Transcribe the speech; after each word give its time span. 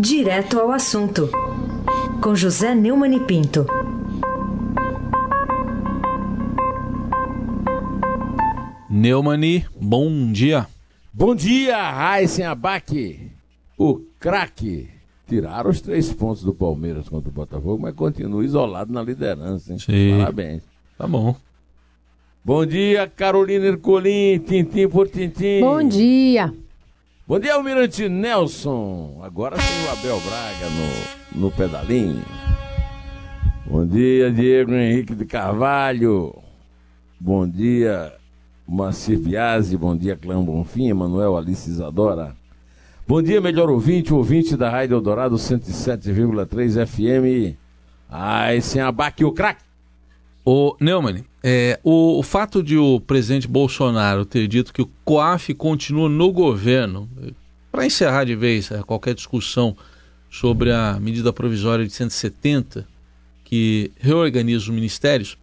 Direto 0.00 0.58
ao 0.58 0.72
assunto, 0.72 1.28
com 2.22 2.34
José 2.34 2.74
Neumann 2.74 3.16
e 3.16 3.20
Pinto. 3.20 3.66
Neumani, 8.88 9.66
bom 9.78 10.32
dia. 10.32 10.66
Bom 11.12 11.34
dia, 11.34 11.76
Raíssen 11.90 12.46
Abac, 12.46 13.30
o 13.76 14.00
craque. 14.18 14.88
Tiraram 15.28 15.68
os 15.68 15.82
três 15.82 16.10
pontos 16.10 16.42
do 16.42 16.54
Palmeiras 16.54 17.06
contra 17.06 17.28
o 17.28 17.32
Botafogo, 17.32 17.82
mas 17.82 17.94
continua 17.94 18.42
isolado 18.42 18.90
na 18.90 19.02
liderança, 19.02 19.70
hein? 19.70 19.78
Sim. 19.78 20.16
Parabéns. 20.16 20.62
Tá 20.96 21.06
bom. 21.06 21.36
Bom 22.42 22.64
dia, 22.64 23.06
Carolina 23.06 23.66
Ercolim, 23.66 24.38
tintim 24.38 24.88
por 24.88 25.10
tintim. 25.10 25.60
Bom 25.60 25.86
dia. 25.86 26.54
Bom 27.30 27.38
dia, 27.38 27.54
Almirante 27.54 28.08
Nelson. 28.08 29.20
Agora 29.22 29.56
tem 29.56 29.86
o 29.86 29.92
Abel 29.92 30.18
Braga 30.18 30.66
no, 31.32 31.42
no 31.42 31.50
pedalinho. 31.52 32.24
Bom 33.64 33.86
dia, 33.86 34.32
Diego 34.32 34.72
Henrique 34.72 35.14
de 35.14 35.24
Carvalho. 35.24 36.34
Bom 37.20 37.48
dia, 37.48 38.12
Macir 38.66 39.16
Biasi. 39.16 39.76
Bom 39.76 39.96
dia, 39.96 40.16
Clã 40.16 40.42
Bonfim, 40.42 40.88
Emanuel 40.88 41.36
Alice 41.36 41.70
Isadora. 41.70 42.34
Bom 43.06 43.22
dia, 43.22 43.40
melhor 43.40 43.70
ouvinte, 43.70 44.12
ouvinte 44.12 44.56
da 44.56 44.68
Rádio 44.68 44.96
Eldorado 44.96 45.36
107,3 45.36 46.84
FM. 46.84 47.56
Ai, 48.10 48.60
sem 48.60 48.82
abaque 48.82 49.24
o 49.24 49.30
craque. 49.30 49.69
Ô, 50.44 50.74
Neumann, 50.80 51.24
é, 51.42 51.78
o, 51.84 52.18
o 52.18 52.22
fato 52.22 52.62
de 52.62 52.76
o 52.76 53.00
presidente 53.00 53.46
Bolsonaro 53.46 54.24
ter 54.24 54.46
dito 54.48 54.72
que 54.72 54.82
o 54.82 54.90
COAF 55.04 55.52
continua 55.54 56.08
no 56.08 56.32
governo, 56.32 57.08
para 57.70 57.86
encerrar 57.86 58.24
de 58.24 58.34
vez 58.34 58.70
é, 58.70 58.82
qualquer 58.82 59.14
discussão 59.14 59.76
sobre 60.30 60.72
a 60.72 60.98
medida 61.00 61.32
provisória 61.32 61.86
de 61.86 61.92
170, 61.92 62.86
que 63.44 63.90
reorganiza 63.98 64.64
os 64.64 64.68
ministérios, 64.68 65.36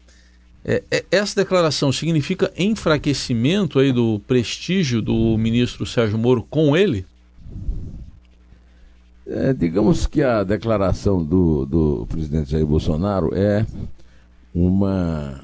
é, 0.64 0.84
é, 0.90 1.06
essa 1.12 1.36
declaração 1.36 1.92
significa 1.92 2.52
enfraquecimento 2.58 3.80
aí 3.80 3.92
do 3.92 4.20
prestígio 4.28 5.02
do 5.02 5.38
ministro 5.38 5.86
Sérgio 5.86 6.18
Moro 6.18 6.46
com 6.50 6.76
ele? 6.76 7.06
É, 9.26 9.54
digamos 9.54 10.08
que 10.08 10.22
a 10.22 10.44
declaração 10.44 11.24
do, 11.24 11.66
do 11.66 12.06
presidente 12.08 12.52
Jair 12.52 12.66
Bolsonaro 12.66 13.34
é 13.34 13.66
uma, 14.58 15.40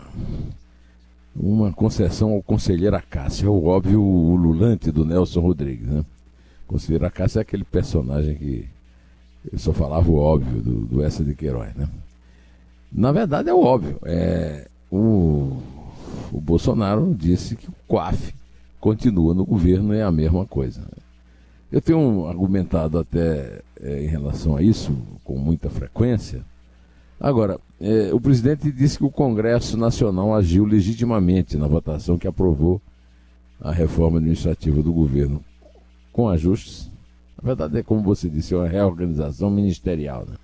uma 1.36 1.72
concessão 1.72 2.32
ao 2.32 2.42
conselheiro 2.42 2.96
Acácio, 2.96 3.48
é 3.48 3.50
o 3.50 3.66
óbvio 3.66 4.02
ululante 4.02 4.92
do 4.92 5.06
Nelson 5.06 5.40
Rodrigues. 5.40 5.88
Né? 5.88 6.04
O 6.66 6.68
conselheiro 6.68 7.06
Acácio 7.06 7.40
é 7.40 7.42
aquele 7.42 7.64
personagem 7.64 8.36
que 8.36 8.68
eu 9.52 9.60
só 9.60 9.72
falava 9.72 10.10
o 10.10 10.16
óbvio 10.16 10.62
do, 10.62 10.86
do 10.86 11.24
de 11.26 11.36
Queiroz. 11.36 11.76
Né? 11.76 11.88
Na 12.92 13.12
verdade 13.12 13.50
é 13.50 13.54
o 13.54 13.62
óbvio. 13.62 14.00
É, 14.04 14.68
o, 14.92 15.58
o 16.32 16.42
Bolsonaro 16.42 17.14
disse 17.14 17.56
que 17.56 17.68
o 17.68 17.74
COAF 17.88 18.34
continua 18.80 19.34
no 19.34 19.46
governo, 19.46 19.94
é 19.94 20.02
a 20.02 20.12
mesma 20.12 20.46
coisa. 20.46 20.82
Eu 21.72 21.82
tenho 21.82 22.28
argumentado 22.28 23.00
até 23.00 23.62
é, 23.82 24.04
em 24.04 24.08
relação 24.08 24.56
a 24.56 24.62
isso 24.62 24.96
com 25.24 25.38
muita 25.38 25.70
frequência. 25.70 26.44
Agora, 27.24 27.58
é, 27.80 28.14
o 28.14 28.20
presidente 28.20 28.70
disse 28.70 28.98
que 28.98 29.06
o 29.06 29.10
Congresso 29.10 29.78
Nacional 29.78 30.36
agiu 30.36 30.66
legitimamente 30.66 31.58
na 31.58 31.68
votação 31.68 32.18
que 32.18 32.28
aprovou 32.28 32.82
a 33.62 33.72
reforma 33.72 34.18
administrativa 34.18 34.84
do 34.84 34.92
governo 34.92 35.42
com 36.12 36.28
ajustes. 36.28 36.92
Na 37.42 37.48
verdade, 37.48 37.78
é 37.78 37.82
como 37.82 38.04
você 38.04 38.30
disse, 38.30 38.54
é 38.54 38.58
uma 38.58 38.68
reorganização 38.68 39.50
ministerial. 39.50 40.26
Né? 40.28 40.36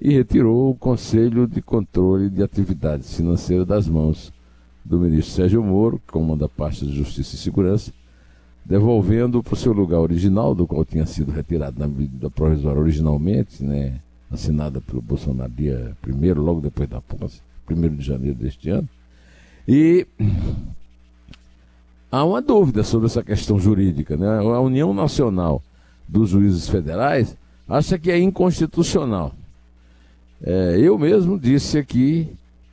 E 0.00 0.14
retirou 0.14 0.70
o 0.70 0.74
Conselho 0.74 1.46
de 1.46 1.60
Controle 1.60 2.30
de 2.30 2.42
Atividades 2.42 3.14
Financeiras 3.14 3.66
das 3.66 3.86
mãos 3.86 4.32
do 4.82 4.98
ministro 4.98 5.34
Sérgio 5.34 5.62
Moro, 5.62 5.98
que 5.98 6.10
comanda 6.10 6.46
a 6.46 6.48
pasta 6.48 6.86
de 6.86 6.96
Justiça 6.96 7.34
e 7.34 7.38
Segurança, 7.38 7.92
devolvendo 8.64 9.42
para 9.42 9.52
o 9.52 9.58
seu 9.58 9.74
lugar 9.74 10.00
original, 10.00 10.54
do 10.54 10.66
qual 10.66 10.86
tinha 10.86 11.04
sido 11.04 11.30
retirado 11.30 11.78
na 11.78 11.86
medida 11.86 12.30
provisória 12.30 12.80
originalmente, 12.80 13.62
né, 13.62 14.00
assinada 14.32 14.80
pelo 14.80 15.02
Bolsonaro 15.02 15.52
dia 15.52 15.96
1 16.06 16.40
logo 16.40 16.60
depois 16.60 16.88
da 16.88 17.00
posse, 17.00 17.40
1 17.70 17.96
de 17.96 18.02
janeiro 18.02 18.36
deste 18.36 18.70
ano. 18.70 18.88
E 19.68 20.06
há 22.10 22.24
uma 22.24 22.40
dúvida 22.40 22.82
sobre 22.82 23.06
essa 23.06 23.22
questão 23.22 23.58
jurídica. 23.58 24.16
Né? 24.16 24.26
A 24.26 24.60
União 24.60 24.92
Nacional 24.94 25.62
dos 26.08 26.30
Juízes 26.30 26.68
Federais 26.68 27.36
acha 27.68 27.98
que 27.98 28.10
é 28.10 28.18
inconstitucional. 28.18 29.32
É, 30.42 30.76
eu 30.78 30.98
mesmo 30.98 31.38
disse 31.38 31.78
aqui 31.78 32.28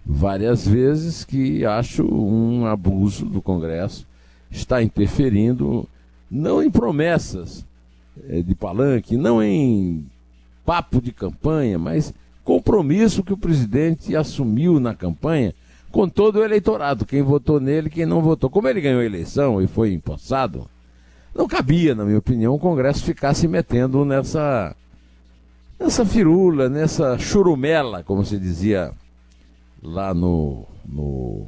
várias 0.05 0.67
vezes 0.67 1.23
que 1.23 1.63
acho 1.63 2.03
um 2.03 2.65
abuso 2.65 3.25
do 3.25 3.41
Congresso 3.41 4.07
está 4.49 4.81
interferindo 4.81 5.87
não 6.31 6.63
em 6.63 6.71
promessas 6.71 7.63
é, 8.27 8.41
de 8.41 8.55
palanque, 8.55 9.15
não 9.15 9.41
em 9.41 10.03
papo 10.69 11.01
de 11.01 11.11
campanha, 11.11 11.79
mas 11.79 12.13
compromisso 12.43 13.23
que 13.23 13.33
o 13.33 13.37
presidente 13.37 14.15
assumiu 14.15 14.79
na 14.79 14.93
campanha 14.93 15.51
com 15.91 16.07
todo 16.07 16.35
o 16.35 16.43
eleitorado, 16.43 17.07
quem 17.07 17.23
votou 17.23 17.59
nele, 17.59 17.89
quem 17.89 18.05
não 18.05 18.21
votou. 18.21 18.51
Como 18.51 18.67
ele 18.67 18.79
ganhou 18.79 19.01
a 19.01 19.05
eleição 19.05 19.59
e 19.59 19.65
foi 19.65 19.91
empossado, 19.93 20.69
não 21.33 21.47
cabia, 21.47 21.95
na 21.95 22.05
minha 22.05 22.19
opinião, 22.19 22.53
o 22.53 22.59
Congresso 22.59 23.03
ficar 23.03 23.33
se 23.33 23.47
metendo 23.47 24.05
nessa 24.05 24.75
nessa 25.79 26.05
firula, 26.05 26.69
nessa 26.69 27.17
churumela, 27.17 28.03
como 28.03 28.23
se 28.23 28.37
dizia 28.37 28.91
lá 29.81 30.13
no, 30.13 30.65
no 30.85 31.47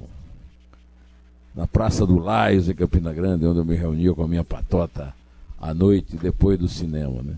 na 1.54 1.68
Praça 1.68 2.08
do 2.08 2.18
Laios, 2.18 2.68
em 2.68 2.74
Campina 2.74 3.14
Grande, 3.14 3.46
onde 3.46 3.60
eu 3.60 3.66
me 3.66 3.76
reunia 3.76 4.16
com 4.16 4.24
a 4.24 4.28
minha 4.28 4.44
patota 4.44 5.14
à 5.62 5.76
noite, 5.76 6.18
depois 6.18 6.58
do 6.58 6.68
cinema. 6.68 7.22
Né? 7.22 7.36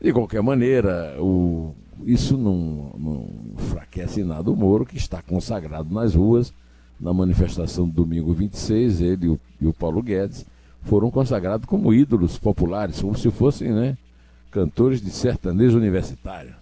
De 0.00 0.12
qualquer 0.12 0.42
maneira, 0.42 1.16
o, 1.20 1.74
isso 2.04 2.36
não, 2.36 2.92
não 2.96 3.28
enfraquece 3.54 4.22
nada 4.22 4.50
o 4.50 4.56
Moro, 4.56 4.86
que 4.86 4.96
está 4.96 5.20
consagrado 5.20 5.92
nas 5.92 6.14
ruas, 6.14 6.52
na 7.00 7.12
manifestação 7.12 7.88
do 7.88 8.04
domingo 8.04 8.32
26, 8.32 9.00
ele 9.00 9.26
e 9.26 9.28
o, 9.28 9.40
e 9.60 9.66
o 9.66 9.72
Paulo 9.72 10.02
Guedes 10.02 10.46
foram 10.82 11.10
consagrados 11.10 11.66
como 11.66 11.92
ídolos 11.92 12.38
populares, 12.38 13.00
como 13.00 13.16
se 13.16 13.30
fossem 13.30 13.72
né, 13.72 13.96
cantores 14.50 15.00
de 15.00 15.10
sertanejo 15.10 15.76
universitário. 15.76 16.54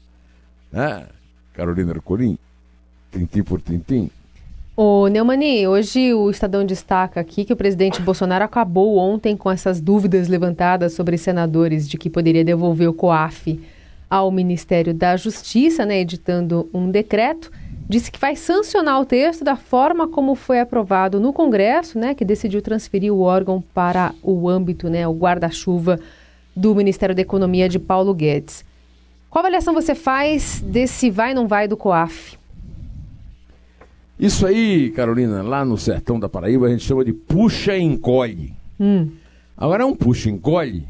Né? 0.72 1.06
Carolina 1.52 1.92
Ercolim, 1.92 2.38
tintim 3.12 3.42
por 3.42 3.60
tintim. 3.60 4.10
Ô, 4.78 5.08
Neumani, 5.08 5.66
hoje 5.66 6.12
o 6.12 6.28
Estadão 6.28 6.62
destaca 6.62 7.18
aqui 7.18 7.46
que 7.46 7.52
o 7.54 7.56
presidente 7.56 8.02
Bolsonaro 8.02 8.44
acabou 8.44 8.98
ontem 8.98 9.34
com 9.34 9.50
essas 9.50 9.80
dúvidas 9.80 10.28
levantadas 10.28 10.92
sobre 10.92 11.16
senadores 11.16 11.88
de 11.88 11.96
que 11.96 12.10
poderia 12.10 12.44
devolver 12.44 12.86
o 12.86 12.92
COAF 12.92 13.58
ao 14.10 14.30
Ministério 14.30 14.92
da 14.92 15.16
Justiça, 15.16 15.86
né, 15.86 16.00
editando 16.00 16.68
um 16.74 16.90
decreto. 16.90 17.50
Disse 17.88 18.12
que 18.12 18.20
vai 18.20 18.36
sancionar 18.36 19.00
o 19.00 19.06
texto 19.06 19.42
da 19.42 19.56
forma 19.56 20.06
como 20.08 20.34
foi 20.34 20.60
aprovado 20.60 21.18
no 21.18 21.32
Congresso, 21.32 21.98
né, 21.98 22.14
que 22.14 22.22
decidiu 22.22 22.60
transferir 22.60 23.14
o 23.14 23.20
órgão 23.20 23.64
para 23.72 24.12
o 24.22 24.46
âmbito, 24.46 24.90
né, 24.90 25.08
o 25.08 25.14
guarda-chuva 25.14 25.98
do 26.54 26.74
Ministério 26.74 27.14
da 27.14 27.22
Economia 27.22 27.66
de 27.66 27.78
Paulo 27.78 28.12
Guedes. 28.12 28.62
Qual 29.30 29.40
avaliação 29.40 29.72
você 29.72 29.94
faz 29.94 30.60
desse 30.60 31.08
vai 31.08 31.32
não 31.32 31.48
vai 31.48 31.66
do 31.66 31.78
COAF? 31.78 32.36
Isso 34.18 34.46
aí, 34.46 34.90
Carolina, 34.90 35.42
lá 35.42 35.64
no 35.64 35.76
sertão 35.76 36.18
da 36.18 36.28
Paraíba 36.28 36.66
a 36.66 36.70
gente 36.70 36.84
chama 36.84 37.04
de 37.04 37.12
puxa 37.12 37.76
e 37.76 37.82
encolhe. 37.82 38.54
Hum. 38.80 39.10
Agora 39.56 39.82
é 39.82 39.86
um 39.86 39.94
puxa 39.94 40.30
e 40.30 40.32
encolhe 40.32 40.86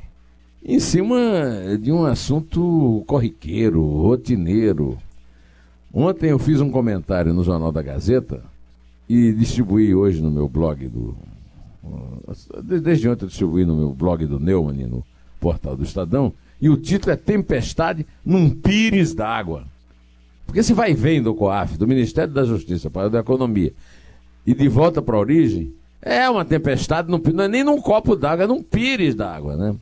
em 0.64 0.80
cima 0.80 1.16
de 1.80 1.92
um 1.92 2.04
assunto 2.04 3.04
corriqueiro, 3.06 3.82
rotineiro. 3.84 4.98
Ontem 5.94 6.30
eu 6.30 6.38
fiz 6.38 6.60
um 6.60 6.70
comentário 6.70 7.32
no 7.32 7.44
Jornal 7.44 7.70
da 7.70 7.82
Gazeta 7.82 8.42
e 9.08 9.32
distribuí 9.32 9.94
hoje 9.94 10.20
no 10.20 10.30
meu 10.30 10.48
blog 10.48 10.88
do. 10.88 11.16
Desde 12.82 13.08
ontem 13.08 13.24
eu 13.24 13.28
distribuí 13.28 13.64
no 13.64 13.76
meu 13.76 13.90
blog 13.90 14.26
do 14.26 14.40
Neumann, 14.40 14.86
no 14.86 15.04
portal 15.40 15.76
do 15.76 15.84
Estadão, 15.84 16.32
e 16.60 16.68
o 16.68 16.76
título 16.76 17.12
é 17.12 17.16
Tempestade 17.16 18.04
num 18.24 18.50
Pires 18.50 19.14
d'Água. 19.14 19.64
Porque 20.46 20.62
se 20.62 20.72
vai 20.72 20.94
vendo 20.94 21.30
o 21.30 21.34
COAF, 21.34 21.76
do 21.76 21.86
Ministério 21.86 22.32
da 22.32 22.44
Justiça 22.44 22.88
para 22.88 23.10
da 23.10 23.18
Economia, 23.20 23.72
e 24.46 24.54
de 24.54 24.68
volta 24.68 25.02
para 25.02 25.16
a 25.16 25.20
origem, 25.20 25.72
é 26.00 26.30
uma 26.30 26.44
tempestade, 26.44 27.10
não, 27.10 27.18
não 27.18 27.44
é 27.44 27.48
nem 27.48 27.64
num 27.64 27.80
copo 27.80 28.14
d'água, 28.14 28.44
é 28.44 28.46
num 28.46 28.62
pires 28.62 29.14
d'água, 29.14 29.56
né? 29.56 29.74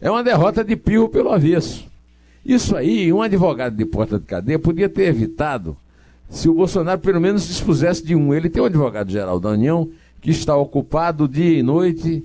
É 0.00 0.10
uma 0.10 0.22
derrota 0.22 0.62
de 0.62 0.76
pirro 0.76 1.08
pelo 1.08 1.32
avesso. 1.32 1.84
Isso 2.44 2.76
aí, 2.76 3.12
um 3.12 3.20
advogado 3.20 3.74
de 3.74 3.84
porta 3.84 4.18
de 4.18 4.24
cadeia 4.24 4.58
podia 4.58 4.88
ter 4.88 5.08
evitado 5.08 5.76
se 6.30 6.48
o 6.48 6.54
Bolsonaro 6.54 7.00
pelo 7.00 7.20
menos 7.20 7.46
dispusesse 7.46 8.04
de 8.04 8.14
um. 8.14 8.32
Ele 8.32 8.48
tem 8.48 8.62
um 8.62 8.66
advogado-geral 8.66 9.40
da 9.40 9.50
União 9.50 9.88
que 10.20 10.30
está 10.30 10.56
ocupado 10.56 11.26
dia 11.26 11.58
e 11.58 11.62
noite 11.62 12.24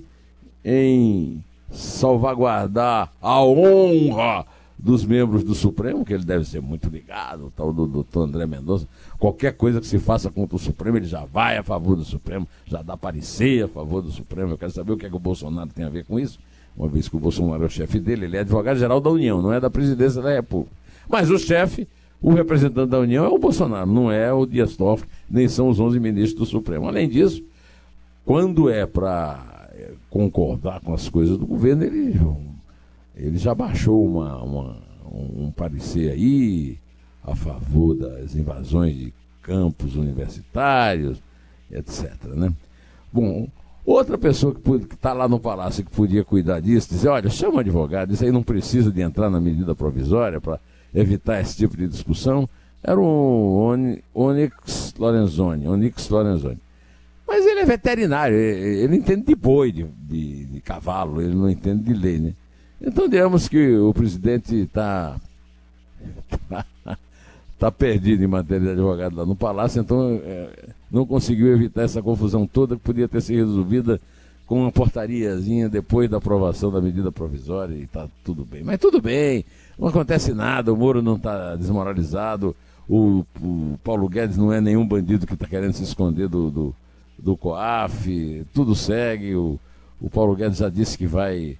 em 0.64 1.42
salvaguardar 1.72 3.10
a 3.20 3.42
honra 3.42 4.46
dos 4.82 5.04
membros 5.04 5.44
do 5.44 5.54
Supremo, 5.54 6.04
que 6.04 6.12
ele 6.12 6.24
deve 6.24 6.44
ser 6.44 6.60
muito 6.60 6.88
ligado, 6.88 7.46
o 7.46 7.50
tal 7.50 7.72
do 7.72 7.86
doutor 7.86 8.24
André 8.24 8.46
Mendonça. 8.46 8.88
Qualquer 9.16 9.52
coisa 9.52 9.80
que 9.80 9.86
se 9.86 9.96
faça 9.96 10.28
contra 10.28 10.56
o 10.56 10.58
Supremo, 10.58 10.96
ele 10.96 11.06
já 11.06 11.24
vai 11.24 11.56
a 11.56 11.62
favor 11.62 11.94
do 11.94 12.04
Supremo, 12.04 12.48
já 12.66 12.82
dá 12.82 12.96
parecer 12.96 13.64
a 13.64 13.68
favor 13.68 14.02
do 14.02 14.10
Supremo. 14.10 14.50
Eu 14.50 14.58
quero 14.58 14.72
saber 14.72 14.90
o 14.90 14.96
que 14.96 15.06
é 15.06 15.08
que 15.08 15.14
o 15.14 15.20
Bolsonaro 15.20 15.70
tem 15.72 15.84
a 15.84 15.88
ver 15.88 16.04
com 16.04 16.18
isso, 16.18 16.36
uma 16.76 16.88
vez 16.88 17.08
que 17.08 17.14
o 17.14 17.20
Bolsonaro 17.20 17.62
é 17.62 17.66
o 17.66 17.70
chefe 17.70 18.00
dele, 18.00 18.24
ele 18.24 18.36
é 18.36 18.40
advogado-geral 18.40 19.00
da 19.00 19.08
União, 19.08 19.40
não 19.40 19.52
é 19.52 19.60
da 19.60 19.70
presidência 19.70 20.20
da 20.20 20.32
República. 20.32 20.74
Mas 21.08 21.30
o 21.30 21.38
chefe, 21.38 21.86
o 22.20 22.32
representante 22.32 22.90
da 22.90 22.98
União 22.98 23.24
é 23.24 23.28
o 23.28 23.38
Bolsonaro, 23.38 23.86
não 23.86 24.10
é 24.10 24.32
o 24.32 24.44
Dias 24.44 24.76
Toffoli, 24.76 25.08
nem 25.30 25.46
são 25.46 25.68
os 25.68 25.78
11 25.78 26.00
ministros 26.00 26.40
do 26.40 26.44
Supremo. 26.44 26.88
Além 26.88 27.08
disso, 27.08 27.40
quando 28.24 28.68
é 28.68 28.84
para 28.84 29.68
eh, 29.74 29.92
concordar 30.10 30.80
com 30.80 30.92
as 30.92 31.08
coisas 31.08 31.38
do 31.38 31.46
governo, 31.46 31.84
ele 31.84 32.18
ele 33.16 33.38
já 33.38 33.54
baixou 33.54 34.04
uma, 34.04 34.42
uma, 34.42 34.82
um 35.10 35.50
parecer 35.50 36.10
aí 36.10 36.78
a 37.22 37.34
favor 37.34 37.94
das 37.94 38.34
invasões 38.34 38.94
de 38.94 39.14
campos 39.42 39.96
universitários, 39.96 41.22
etc. 41.70 42.12
Né? 42.34 42.52
Bom, 43.12 43.48
outra 43.84 44.16
pessoa 44.16 44.54
que 44.54 44.94
está 44.94 45.12
lá 45.12 45.28
no 45.28 45.38
palácio 45.38 45.84
que 45.84 45.90
podia 45.90 46.24
cuidar 46.24 46.60
disso, 46.60 46.90
dizer, 46.90 47.08
olha, 47.08 47.28
chama 47.28 47.56
um 47.56 47.58
advogado, 47.58 48.12
isso 48.12 48.24
aí 48.24 48.32
não 48.32 48.42
precisa 48.42 48.90
de 48.90 49.00
entrar 49.00 49.30
na 49.30 49.40
medida 49.40 49.74
provisória 49.74 50.40
para 50.40 50.58
evitar 50.94 51.40
esse 51.40 51.56
tipo 51.56 51.76
de 51.76 51.88
discussão, 51.88 52.48
era 52.82 52.98
o 53.00 54.02
Onyx 54.14 54.94
Lorenzoni, 54.98 55.68
Onyx 55.68 56.08
Lorenzoni. 56.08 56.58
Mas 57.26 57.46
ele 57.46 57.60
é 57.60 57.64
veterinário, 57.64 58.36
ele, 58.36 58.82
ele 58.82 58.96
entende 58.96 59.22
de 59.22 59.34
boi, 59.34 59.70
de, 59.70 59.84
de, 59.84 60.46
de, 60.46 60.60
cavalo, 60.60 61.20
ele 61.22 61.34
não 61.34 61.48
entende 61.48 61.84
de 61.84 61.94
lei, 61.94 62.18
né? 62.18 62.34
Então, 62.84 63.08
digamos 63.08 63.48
que 63.48 63.76
o 63.76 63.94
presidente 63.94 64.56
está 64.56 65.16
tá 67.56 67.70
perdido 67.70 68.24
em 68.24 68.26
matéria 68.26 68.66
de 68.66 68.72
advogado 68.72 69.16
lá 69.16 69.24
no 69.24 69.36
Palácio, 69.36 69.80
então 69.80 70.20
é, 70.24 70.68
não 70.90 71.06
conseguiu 71.06 71.52
evitar 71.52 71.82
essa 71.82 72.02
confusão 72.02 72.44
toda 72.44 72.74
que 72.74 72.82
podia 72.82 73.06
ter 73.06 73.20
sido 73.20 73.46
resolvida 73.46 74.00
com 74.46 74.62
uma 74.62 74.72
portariazinha 74.72 75.68
depois 75.68 76.10
da 76.10 76.16
aprovação 76.16 76.72
da 76.72 76.80
medida 76.80 77.12
provisória 77.12 77.72
e 77.72 77.84
está 77.84 78.08
tudo 78.24 78.44
bem. 78.44 78.64
Mas 78.64 78.80
tudo 78.80 79.00
bem, 79.00 79.44
não 79.78 79.86
acontece 79.86 80.34
nada, 80.34 80.72
o 80.72 80.76
Moro 80.76 81.00
não 81.00 81.14
está 81.14 81.54
desmoralizado, 81.54 82.54
o, 82.88 83.24
o, 83.40 83.78
Paulo 83.84 84.08
Guedes 84.08 84.36
não 84.36 84.52
é 84.52 84.60
nenhum 84.60 84.84
bandido 84.84 85.24
que 85.24 85.34
está 85.34 85.46
querendo 85.46 85.72
se 85.72 85.84
esconder 85.84 86.28
do, 86.28 86.50
do, 86.50 86.74
do 87.16 87.36
COAF, 87.36 88.44
tudo 88.52 88.74
segue, 88.74 89.36
o, 89.36 89.56
o 90.00 90.10
Paulo 90.10 90.34
Guedes 90.34 90.58
já 90.58 90.68
disse 90.68 90.98
que 90.98 91.06
vai 91.06 91.56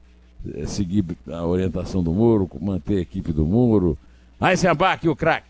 seguir 0.67 1.05
a 1.29 1.45
orientação 1.45 2.03
do 2.03 2.13
Muro, 2.13 2.49
manter 2.61 2.99
a 2.99 3.01
equipe 3.01 3.33
do 3.33 3.45
Muro. 3.45 3.97
Aí 4.41 4.57
se 4.57 4.67
aqui 4.67 5.09
o 5.09 5.17
craque. 5.17 5.47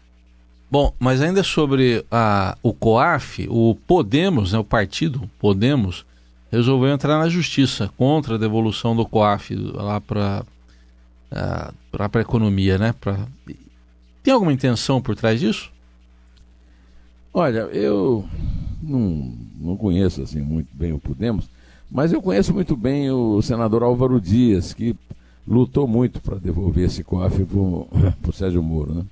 Bom, 0.70 0.94
mas 0.98 1.20
ainda 1.20 1.42
sobre 1.42 2.04
a, 2.10 2.56
o 2.62 2.72
COAF, 2.72 3.46
o 3.50 3.74
Podemos, 3.86 4.52
né, 4.52 4.58
o 4.58 4.64
partido 4.64 5.30
Podemos, 5.38 6.06
resolveu 6.50 6.90
entrar 6.90 7.18
na 7.18 7.28
justiça 7.28 7.90
contra 7.96 8.36
a 8.36 8.38
devolução 8.38 8.96
do 8.96 9.06
COAF 9.06 9.54
lá 9.54 10.00
para 10.00 10.44
para 11.90 12.10
a 12.14 12.20
economia, 12.20 12.78
né? 12.78 12.94
Pra... 13.00 13.26
Tem 14.22 14.32
alguma 14.32 14.52
intenção 14.52 15.00
por 15.00 15.16
trás 15.16 15.40
disso? 15.40 15.70
Olha, 17.32 17.60
eu 17.72 18.28
não, 18.82 19.34
não 19.58 19.76
conheço 19.76 20.22
assim 20.22 20.42
muito 20.42 20.68
bem 20.74 20.92
o 20.92 20.98
Podemos, 20.98 21.48
mas 21.92 22.12
eu 22.12 22.22
conheço 22.22 22.54
muito 22.54 22.76
bem 22.76 23.10
o 23.10 23.42
senador 23.42 23.82
Álvaro 23.82 24.20
Dias, 24.20 24.72
que 24.72 24.96
lutou 25.46 25.86
muito 25.86 26.20
para 26.20 26.38
devolver 26.38 26.86
esse 26.86 27.04
cofre 27.04 27.44
para 27.44 27.58
o 27.58 27.88
Sérgio 28.32 28.62
Moro. 28.62 28.94
Né? 28.94 29.04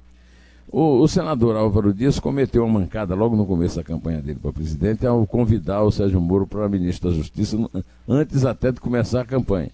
O, 0.73 1.01
o, 1.01 1.09
senador 1.09 1.57
Álvaro 1.57 1.93
Dias 1.93 2.19
cometeu 2.19 2.65
uma 2.65 2.81
mancada 2.81 3.15
logo 3.15 3.37
no 3.37 3.45
começo 3.45 3.77
da 3.77 3.85
campanha 3.85 4.23
dele 4.23 4.39
para 4.41 4.53
presidente 4.53 5.07
ao 5.07 5.27
convidar 5.27 5.83
o 5.83 5.91
Sérgio 5.91 6.21
Moro 6.21 6.47
para 6.47 6.69
ministro 6.69 7.11
da 7.11 7.17
Justiça 7.17 7.59
antes 8.09 8.45
até 8.45 8.73
de 8.73 8.81
começar 8.81 9.21
a 9.21 9.27
campanha. 9.27 9.71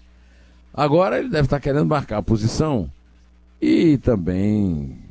Agora 0.73 1.19
ele 1.19 1.29
deve 1.29 1.45
estar 1.45 1.59
querendo 1.59 1.85
marcar 1.85 2.17
a 2.17 2.23
posição 2.23 2.89
e 3.61 3.97
também 3.97 5.07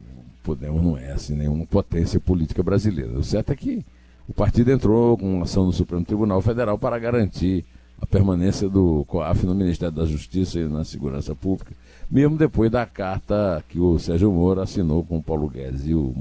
Podemos 0.46 0.81
não 0.81 0.96
é 0.96 1.10
assim 1.10 1.34
nenhuma 1.34 1.66
potência 1.66 2.20
política 2.20 2.62
brasileira. 2.62 3.19
O 3.19 3.25
certo 3.25 3.50
é 3.50 3.56
que 3.56 3.84
o 4.28 4.32
partido 4.32 4.70
entrou 4.70 5.19
com 5.19 5.42
ação 5.42 5.66
no 5.66 5.72
Supremo 5.72 6.04
Tribunal 6.04 6.40
Federal 6.40 6.78
para 6.78 6.96
garantir 7.00 7.64
a 8.00 8.06
permanência 8.06 8.69
do 8.69 9.04
COAF 9.06 9.46
no 9.46 9.54
Ministério 9.54 9.94
da 9.94 10.04
Justiça 10.04 10.58
e 10.58 10.69
na 10.69 10.84
Segurança 10.84 11.34
Pública, 11.34 11.72
mesmo 12.10 12.37
depois 12.37 12.70
da 12.70 12.84
carta 12.84 13.64
que 13.69 13.81
o 13.81 13.98
Sérgio 13.98 14.31
Moro 14.31 14.60
assinou 14.60 15.04
com 15.04 15.19
o 15.19 15.22
Paulo 15.22 15.48
Guedes 15.48 15.87
e 15.87 15.94
o, 15.94 16.14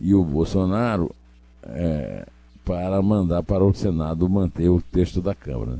e 0.00 0.14
o 0.14 0.24
Bolsonaro 0.24 1.14
é, 1.62 2.26
para 2.64 3.00
mandar 3.00 3.42
para 3.42 3.64
o 3.64 3.72
Senado 3.72 4.28
manter 4.28 4.68
o 4.68 4.80
texto 4.80 5.20
da 5.20 5.34
Câmara. 5.34 5.78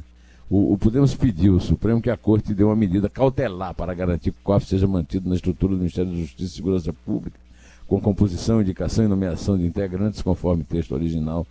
O, 0.49 0.73
o, 0.73 0.79
Podemos 0.79 1.15
pedir 1.15 1.51
ao 1.51 1.61
Supremo 1.61 2.01
que 2.01 2.11
a 2.11 2.17
Corte 2.17 2.55
dê 2.55 2.65
uma 2.65 2.77
medida 2.77 3.09
cautelar 3.09 3.75
para 3.75 3.95
garantir 3.95 4.33
que 4.33 4.41
o 4.41 4.45
COAF 4.45 4.67
seja 4.67 4.87
mantido 4.87 5.29
na 5.29 5.35
estrutura 5.35 5.75
do 5.75 5.79
Ministério 5.79 6.11
da 6.11 6.19
Justiça 6.19 6.53
e 6.53 6.56
Segurança 6.56 6.93
Pública, 6.93 7.39
com 7.87 8.01
composição, 8.01 8.61
indicação 8.61 9.05
e 9.05 9.09
nomeação 9.09 9.59
de 9.59 9.67
integrantes, 9.67 10.23
conforme 10.23 10.65
texto 10.65 10.93
original 10.93 11.47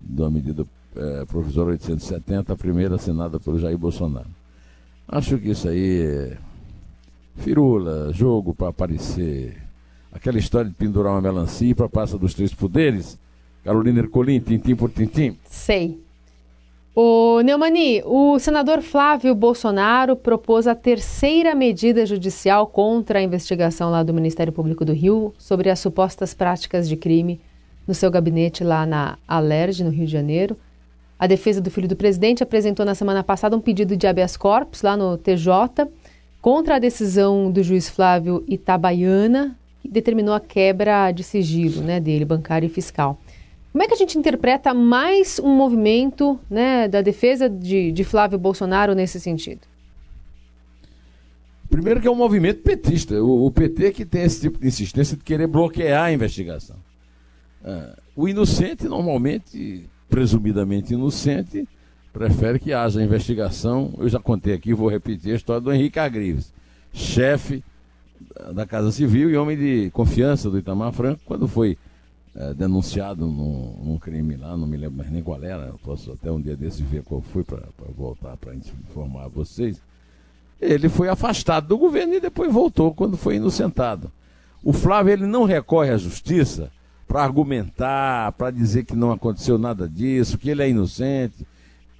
da 0.00 0.30
medida 0.30 0.66
é, 0.96 1.24
provisória 1.24 1.72
870, 1.72 2.52
a 2.52 2.56
primeira 2.56 2.94
assinada 2.96 3.38
pelo 3.40 3.58
Jair 3.58 3.76
Bolsonaro. 3.76 4.28
Acho 5.08 5.38
que 5.38 5.50
isso 5.50 5.68
aí 5.68 6.02
é 6.02 6.36
firula, 7.36 8.12
jogo 8.12 8.54
para 8.54 8.68
aparecer. 8.68 9.56
Aquela 10.12 10.38
história 10.38 10.70
de 10.70 10.76
pendurar 10.76 11.12
uma 11.12 11.20
melancia 11.20 11.74
para 11.74 11.88
passa 11.88 12.16
dos 12.16 12.34
três 12.34 12.54
poderes. 12.54 13.18
Carolina 13.64 14.00
Ercolim, 14.00 14.40
tintim 14.40 14.76
por 14.76 14.90
tintim. 14.90 15.36
Sei. 15.44 15.98
O 16.94 17.40
Neumani, 17.40 18.02
o 18.04 18.38
senador 18.38 18.80
Flávio 18.80 19.34
Bolsonaro 19.34 20.14
propôs 20.14 20.68
a 20.68 20.76
terceira 20.76 21.52
medida 21.52 22.06
judicial 22.06 22.68
contra 22.68 23.18
a 23.18 23.22
investigação 23.22 23.90
lá 23.90 24.04
do 24.04 24.14
Ministério 24.14 24.52
Público 24.52 24.84
do 24.84 24.92
Rio 24.92 25.34
sobre 25.36 25.70
as 25.70 25.80
supostas 25.80 26.34
práticas 26.34 26.88
de 26.88 26.96
crime 26.96 27.40
no 27.84 27.94
seu 27.94 28.12
gabinete 28.12 28.62
lá 28.62 28.86
na 28.86 29.18
Alerj, 29.26 29.82
no 29.82 29.90
Rio 29.90 30.06
de 30.06 30.12
Janeiro. 30.12 30.56
A 31.18 31.26
defesa 31.26 31.60
do 31.60 31.70
filho 31.70 31.88
do 31.88 31.96
presidente 31.96 32.42
apresentou 32.42 32.84
na 32.84 32.94
semana 32.94 33.22
passada 33.22 33.56
um 33.56 33.60
pedido 33.60 33.96
de 33.96 34.06
habeas 34.06 34.36
corpus 34.36 34.82
lá 34.82 34.96
no 34.96 35.16
TJ 35.16 35.88
contra 36.40 36.76
a 36.76 36.78
decisão 36.78 37.50
do 37.50 37.62
juiz 37.62 37.88
Flávio 37.88 38.44
Itabaiana, 38.46 39.56
que 39.80 39.88
determinou 39.88 40.34
a 40.34 40.40
quebra 40.40 41.10
de 41.12 41.22
sigilo 41.22 41.82
né, 41.82 42.00
dele, 42.00 42.24
bancário 42.24 42.66
e 42.66 42.68
fiscal. 42.68 43.18
Como 43.72 43.82
é 43.82 43.88
que 43.88 43.94
a 43.94 43.96
gente 43.96 44.18
interpreta 44.18 44.72
mais 44.72 45.38
um 45.38 45.48
movimento 45.48 46.38
né, 46.48 46.86
da 46.86 47.00
defesa 47.00 47.48
de, 47.48 47.90
de 47.90 48.04
Flávio 48.04 48.38
Bolsonaro 48.38 48.94
nesse 48.94 49.18
sentido? 49.18 49.62
Primeiro 51.68 52.00
que 52.00 52.06
é 52.06 52.10
um 52.10 52.14
movimento 52.14 52.62
petista. 52.62 53.20
O, 53.22 53.46
o 53.46 53.50
PT 53.50 53.92
que 53.92 54.04
tem 54.04 54.22
esse 54.22 54.42
tipo 54.42 54.58
de 54.58 54.68
insistência 54.68 55.16
de 55.16 55.24
querer 55.24 55.46
bloquear 55.46 56.04
a 56.04 56.12
investigação. 56.12 56.76
Ah, 57.64 57.96
o 58.14 58.28
inocente 58.28 58.84
normalmente 58.84 59.90
presumidamente 60.08 60.94
inocente, 60.94 61.68
prefere 62.12 62.58
que 62.58 62.72
haja 62.72 63.02
investigação. 63.02 63.92
Eu 63.98 64.08
já 64.08 64.20
contei 64.20 64.54
aqui, 64.54 64.74
vou 64.74 64.88
repetir 64.88 65.32
a 65.32 65.36
história 65.36 65.60
do 65.60 65.72
Henrique 65.72 65.98
Agrives, 65.98 66.52
chefe 66.92 67.62
da 68.54 68.66
Casa 68.66 68.90
Civil 68.90 69.30
e 69.30 69.36
homem 69.36 69.56
de 69.56 69.90
confiança 69.90 70.50
do 70.50 70.58
Itamar 70.58 70.92
Franco, 70.92 71.20
quando 71.24 71.46
foi 71.46 71.76
é, 72.34 72.54
denunciado 72.54 73.26
num, 73.26 73.76
num, 73.84 73.98
crime 73.98 74.36
lá, 74.36 74.56
não 74.56 74.66
me 74.66 74.76
lembro 74.76 74.96
mais 74.98 75.10
nem 75.10 75.22
qual 75.22 75.42
era, 75.42 75.66
eu 75.66 75.78
posso 75.84 76.12
até 76.12 76.30
um 76.30 76.40
dia 76.40 76.56
desse 76.56 76.82
ver 76.82 77.02
qual 77.02 77.20
foi 77.20 77.44
para 77.44 77.62
voltar 77.96 78.36
para 78.36 78.54
informar 78.54 79.28
vocês. 79.28 79.80
Ele 80.60 80.88
foi 80.88 81.08
afastado 81.08 81.68
do 81.68 81.78
governo 81.78 82.14
e 82.14 82.20
depois 82.20 82.52
voltou 82.52 82.94
quando 82.94 83.16
foi 83.16 83.36
inocentado. 83.36 84.10
O 84.62 84.72
Flávio 84.72 85.12
ele 85.12 85.26
não 85.26 85.44
recorre 85.44 85.90
à 85.90 85.96
justiça 85.96 86.70
para 87.06 87.22
argumentar, 87.22 88.32
para 88.32 88.50
dizer 88.50 88.84
que 88.84 88.96
não 88.96 89.12
aconteceu 89.12 89.58
nada 89.58 89.88
disso, 89.88 90.38
que 90.38 90.50
ele 90.50 90.62
é 90.62 90.68
inocente. 90.68 91.46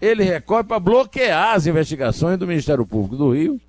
Ele 0.00 0.24
recorre 0.24 0.64
para 0.64 0.80
bloquear 0.80 1.54
as 1.54 1.66
investigações 1.66 2.38
do 2.38 2.46
Ministério 2.46 2.86
Público 2.86 3.16
do 3.16 3.32
Rio. 3.32 3.60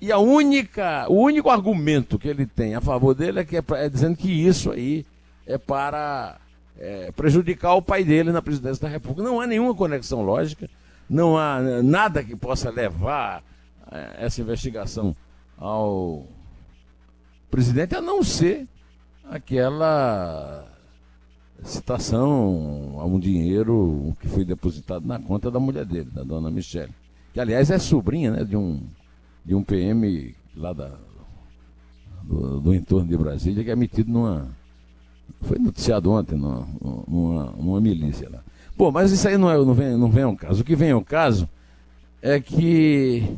E 0.00 0.12
a 0.12 0.18
única, 0.18 1.06
o 1.08 1.14
único 1.14 1.48
argumento 1.48 2.18
que 2.18 2.28
ele 2.28 2.46
tem 2.46 2.74
a 2.74 2.80
favor 2.80 3.14
dele 3.14 3.40
é, 3.40 3.44
que 3.44 3.56
é, 3.56 3.64
é 3.72 3.88
dizendo 3.88 4.16
que 4.16 4.30
isso 4.30 4.70
aí 4.70 5.06
é 5.46 5.56
para 5.56 6.38
é, 6.78 7.10
prejudicar 7.12 7.74
o 7.74 7.82
pai 7.82 8.04
dele 8.04 8.30
na 8.32 8.42
presidência 8.42 8.82
da 8.82 8.88
República. 8.88 9.22
Não 9.22 9.40
há 9.40 9.46
nenhuma 9.46 9.74
conexão 9.74 10.22
lógica, 10.22 10.68
não 11.08 11.38
há 11.38 11.60
nada 11.82 12.22
que 12.22 12.36
possa 12.36 12.70
levar 12.70 13.42
é, 13.90 14.24
essa 14.26 14.40
investigação 14.40 15.16
ao 15.56 16.26
presidente, 17.50 17.94
a 17.94 18.02
não 18.02 18.22
ser 18.22 18.66
aquela 19.30 20.64
citação 21.62 22.96
a 22.98 23.04
um 23.04 23.18
dinheiro 23.18 24.16
que 24.20 24.28
foi 24.28 24.44
depositado 24.44 25.06
na 25.06 25.18
conta 25.18 25.50
da 25.50 25.58
mulher 25.58 25.84
dele, 25.84 26.10
da 26.12 26.22
dona 26.22 26.50
Michelle. 26.50 26.92
Que 27.32 27.40
aliás 27.40 27.70
é 27.70 27.78
sobrinha 27.78 28.30
né, 28.30 28.44
de, 28.44 28.56
um, 28.56 28.82
de 29.44 29.54
um 29.54 29.62
PM 29.62 30.34
lá 30.56 30.72
da, 30.72 30.92
do, 32.22 32.60
do, 32.60 32.74
entorno 32.74 33.08
de 33.08 33.16
Brasília, 33.16 33.64
que 33.64 33.70
é 33.70 33.76
metido 33.76 34.10
numa. 34.10 34.48
Foi 35.42 35.58
noticiado 35.58 36.10
ontem, 36.10 36.36
numa, 36.36 36.66
numa, 37.06 37.44
numa 37.52 37.80
milícia 37.80 38.28
lá. 38.30 38.42
Bom, 38.76 38.90
mas 38.90 39.10
isso 39.10 39.26
aí 39.26 39.36
não, 39.36 39.50
é, 39.50 39.56
não, 39.56 39.74
vem, 39.74 39.96
não 39.96 40.10
vem 40.10 40.24
ao 40.24 40.36
caso. 40.36 40.62
O 40.62 40.64
que 40.64 40.76
vem 40.76 40.92
ao 40.92 41.02
caso 41.02 41.48
é 42.22 42.40
que 42.40 43.36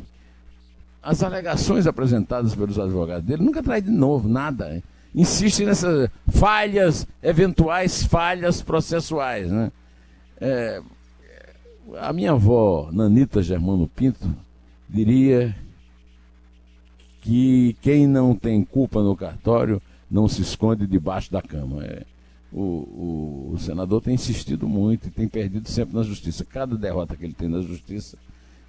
as 1.01 1.23
alegações 1.23 1.87
apresentadas 1.87 2.53
pelos 2.55 2.77
advogados 2.77 3.25
dele 3.25 3.43
nunca 3.43 3.63
traz 3.63 3.83
de 3.83 3.89
novo 3.89 4.27
nada. 4.27 4.75
Hein? 4.75 4.83
Insistem 5.13 5.65
nessas 5.65 6.09
falhas, 6.27 7.07
eventuais 7.21 8.03
falhas 8.03 8.61
processuais. 8.61 9.49
Né? 9.49 9.71
É, 10.39 10.81
a 11.97 12.13
minha 12.13 12.31
avó, 12.31 12.89
Nanita 12.91 13.41
Germano 13.41 13.87
Pinto, 13.87 14.29
diria 14.87 15.55
que 17.21 17.75
quem 17.81 18.07
não 18.07 18.35
tem 18.35 18.63
culpa 18.63 19.01
no 19.03 19.15
cartório 19.15 19.81
não 20.09 20.27
se 20.27 20.41
esconde 20.41 20.87
debaixo 20.87 21.31
da 21.31 21.41
cama. 21.41 21.83
É, 21.83 22.03
o, 22.51 22.61
o, 22.61 23.51
o, 23.53 23.59
senador 23.59 24.01
tem 24.01 24.15
insistido 24.15 24.67
muito 24.67 25.07
e 25.07 25.11
tem 25.11 25.27
perdido 25.27 25.67
sempre 25.67 25.95
na 25.95 26.03
justiça. 26.03 26.43
Cada 26.45 26.75
derrota 26.75 27.15
que 27.15 27.25
ele 27.25 27.33
tem 27.33 27.47
na 27.47 27.61
justiça 27.61 28.17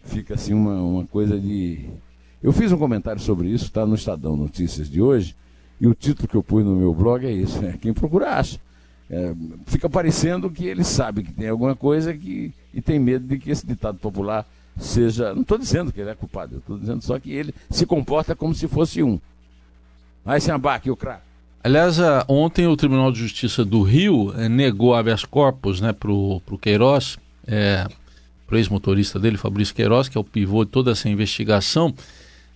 fica 0.05 0.35
assim 0.35 0.53
uma, 0.53 0.83
uma 0.83 1.07
coisa 1.07 1.39
de. 1.39 1.89
Eu 2.43 2.53
fiz 2.53 2.73
um 2.73 2.79
comentário 2.79 3.21
sobre 3.21 3.49
isso, 3.49 3.67
está 3.67 3.87
no 3.87 3.95
Estadão 3.95 4.37
Notícias 4.37 4.89
de 4.89 5.01
hoje, 5.01 5.37
e 5.81 5.87
o 5.87 5.95
título 5.95 6.29
que 6.29 6.37
eu 6.37 6.43
pus 6.43 6.65
no 6.65 6.77
meu 6.77 6.93
blog 6.93 7.25
é 7.25 7.33
isso: 7.33 7.65
é, 7.65 7.73
quem 7.73 7.93
procura 7.93 8.31
acha. 8.31 8.59
É, 9.09 9.35
fica 9.67 9.89
parecendo 9.89 10.49
que 10.51 10.67
ele 10.67 10.85
sabe 10.85 11.25
que 11.25 11.33
tem 11.33 11.49
alguma 11.49 11.75
coisa 11.75 12.15
que, 12.15 12.53
e 12.73 12.81
tem 12.81 12.99
medo 12.99 13.27
de 13.27 13.39
que 13.39 13.51
esse 13.51 13.67
ditado 13.67 13.99
popular 13.99 14.47
seja. 14.79 15.35
Não 15.35 15.43
estou 15.43 15.59
dizendo 15.59 15.93
que 15.93 16.01
ele 16.01 16.11
é 16.11 16.15
culpado, 16.15 16.59
estou 16.59 16.79
dizendo 16.79 17.03
só 17.03 17.19
que 17.19 17.33
ele 17.33 17.55
se 17.71 17.87
comporta 17.87 18.37
como 18.37 18.55
se 18.55 18.69
fosse 18.69 19.03
um. 19.03 19.19
Aí 20.25 20.41
se 20.41 20.51
abaque 20.51 20.91
o 20.91 20.97
craque. 20.97 21.31
Aliás, 21.63 21.99
ontem 22.27 22.67
o 22.67 22.77
Tribunal 22.77 23.13
de 23.13 23.19
Justiça 23.19 23.65
do 23.65 23.83
Rio 23.83 24.33
eh, 24.35 24.49
negou 24.49 24.95
habeas 24.95 25.25
corpus 25.25 25.79
né, 25.79 25.93
para 25.93 26.11
o 26.11 26.41
Queiroz, 26.59 27.19
é, 27.47 27.87
para 28.47 28.55
o 28.55 28.59
ex-motorista 28.59 29.19
dele, 29.19 29.37
Fabrício 29.37 29.75
Queiroz, 29.75 30.09
que 30.09 30.17
é 30.17 30.21
o 30.21 30.25
pivô 30.25 30.65
de 30.65 30.71
toda 30.71 30.93
essa 30.93 31.09
investigação. 31.09 31.95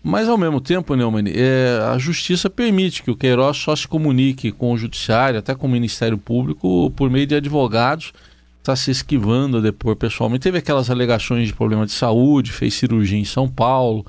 Mas, 0.06 0.28
ao 0.28 0.37
mesmo 0.37 0.61
tempo, 0.61 0.94
Neumann, 0.94 1.25
é, 1.34 1.80
a 1.90 1.96
Justiça 1.96 2.50
permite 2.50 3.02
que 3.02 3.11
o 3.11 3.16
Queiroz 3.16 3.56
só 3.56 3.75
se 3.75 3.88
comunique 3.88 4.52
com 4.52 4.70
o 4.70 4.76
Judiciário, 4.76 5.38
até 5.38 5.54
com 5.54 5.66
o 5.66 5.70
Ministério 5.70 6.18
Público, 6.18 6.92
por 6.94 7.08
meio 7.08 7.26
de 7.26 7.34
advogados 7.34 8.12
está 8.64 8.75
se 8.75 8.90
esquivando 8.90 9.58
a 9.58 9.61
depor 9.61 9.94
pessoalmente. 9.94 10.42
Teve 10.42 10.58
aquelas 10.58 10.88
alegações 10.88 11.46
de 11.46 11.52
problema 11.52 11.84
de 11.84 11.92
saúde, 11.92 12.50
fez 12.50 12.75
cirurgia 12.75 13.18
em 13.18 13.25
São 13.25 13.49
Paulo. 13.49 14.04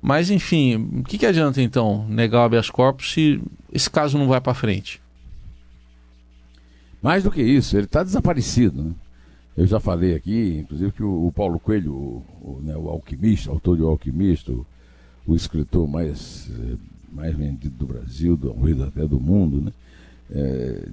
Mas, 0.00 0.28
enfim, 0.28 0.90
o 1.00 1.04
que, 1.04 1.16
que 1.16 1.26
adianta 1.26 1.62
então 1.62 2.04
negar 2.08 2.40
o 2.40 2.42
habeas 2.42 2.68
corpus 2.68 3.12
se 3.12 3.40
esse 3.72 3.88
caso 3.88 4.18
não 4.18 4.26
vai 4.26 4.40
para 4.40 4.54
frente? 4.54 5.00
Mais 7.00 7.22
do 7.22 7.30
que 7.30 7.40
isso, 7.40 7.76
ele 7.76 7.84
está 7.84 8.02
desaparecido. 8.02 8.82
Né? 8.82 8.92
Eu 9.56 9.66
já 9.66 9.78
falei 9.78 10.14
aqui, 10.14 10.58
inclusive, 10.64 10.90
que 10.90 11.02
o, 11.04 11.32
Paulo 11.34 11.60
Coelho, 11.60 11.92
o, 11.92 12.24
o, 12.40 12.60
né, 12.60 12.76
o, 12.76 12.88
alquimista, 12.88 13.50
autor 13.50 13.76
de 13.76 13.82
O 13.82 13.88
Alquimista, 13.88 14.50
o, 14.50 14.66
o 15.26 15.34
escritor 15.34 15.88
mais, 15.88 16.50
eh, 16.50 16.76
mais 17.12 17.36
vendido 17.36 17.76
do 17.76 17.86
Brasil, 17.86 18.36
do, 18.36 18.54
até 18.84 19.06
do 19.06 19.20
mundo, 19.20 19.60
né? 19.60 19.72
É, 20.30 20.88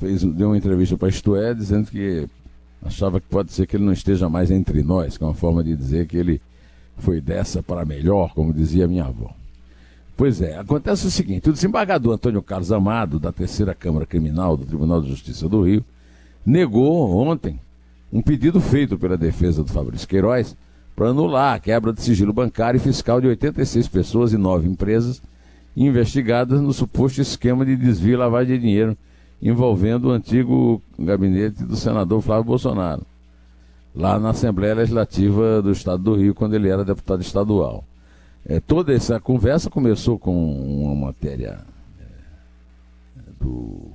fez, 0.00 0.22
deu 0.22 0.48
uma 0.48 0.58
entrevista 0.58 0.96
para 0.96 1.08
Isto 1.08 1.36
É, 1.36 1.54
dizendo 1.54 1.90
que 1.90 2.28
achava 2.82 3.20
que 3.20 3.26
pode 3.28 3.52
ser 3.52 3.66
que 3.66 3.76
ele 3.76 3.84
não 3.84 3.92
esteja 3.92 4.28
mais 4.28 4.50
entre 4.50 4.82
nós, 4.82 5.16
que 5.16 5.24
é 5.24 5.26
uma 5.26 5.34
forma 5.34 5.62
de 5.62 5.76
dizer 5.76 6.06
que 6.06 6.16
ele 6.16 6.40
foi 6.96 7.20
dessa 7.20 7.62
para 7.62 7.84
melhor, 7.84 8.34
como 8.34 8.52
dizia 8.52 8.88
minha 8.88 9.04
avó. 9.04 9.32
Pois 10.16 10.40
é, 10.40 10.58
acontece 10.58 11.06
o 11.06 11.10
seguinte: 11.10 11.48
o 11.48 11.52
desembargador 11.52 12.14
Antônio 12.14 12.42
Carlos 12.42 12.72
Amado, 12.72 13.20
da 13.20 13.32
terceira 13.32 13.74
Câmara 13.74 14.04
Criminal 14.04 14.56
do 14.56 14.66
Tribunal 14.66 15.00
de 15.00 15.08
Justiça 15.08 15.48
do 15.48 15.62
Rio, 15.62 15.84
negou 16.44 17.16
ontem 17.16 17.60
um 18.12 18.20
pedido 18.20 18.60
feito 18.60 18.98
pela 18.98 19.16
defesa 19.16 19.62
do 19.62 19.70
Fabrício 19.70 20.08
Queiroz 20.08 20.56
para 20.98 21.10
anular 21.10 21.54
a 21.54 21.60
quebra 21.60 21.92
de 21.92 22.02
sigilo 22.02 22.32
bancário 22.32 22.76
e 22.76 22.80
fiscal 22.80 23.20
de 23.20 23.28
86 23.28 23.86
pessoas 23.86 24.32
e 24.32 24.36
nove 24.36 24.68
empresas 24.68 25.22
investigadas 25.76 26.60
no 26.60 26.72
suposto 26.72 27.20
esquema 27.20 27.64
de 27.64 27.76
desvio 27.76 28.14
e 28.14 28.16
lavagem 28.16 28.56
de 28.56 28.62
dinheiro 28.62 28.98
envolvendo 29.40 30.08
o 30.08 30.10
antigo 30.10 30.82
gabinete 30.98 31.62
do 31.62 31.76
senador 31.76 32.20
Flávio 32.20 32.42
Bolsonaro, 32.42 33.06
lá 33.94 34.18
na 34.18 34.30
Assembleia 34.30 34.74
Legislativa 34.74 35.62
do 35.62 35.70
Estado 35.70 36.02
do 36.02 36.16
Rio, 36.16 36.34
quando 36.34 36.54
ele 36.54 36.68
era 36.68 36.84
deputado 36.84 37.22
estadual. 37.22 37.84
É, 38.44 38.58
toda 38.58 38.92
essa 38.92 39.20
conversa 39.20 39.70
começou 39.70 40.18
com 40.18 40.82
uma 40.82 40.96
matéria 40.96 41.60
é, 42.00 43.22
do, 43.40 43.92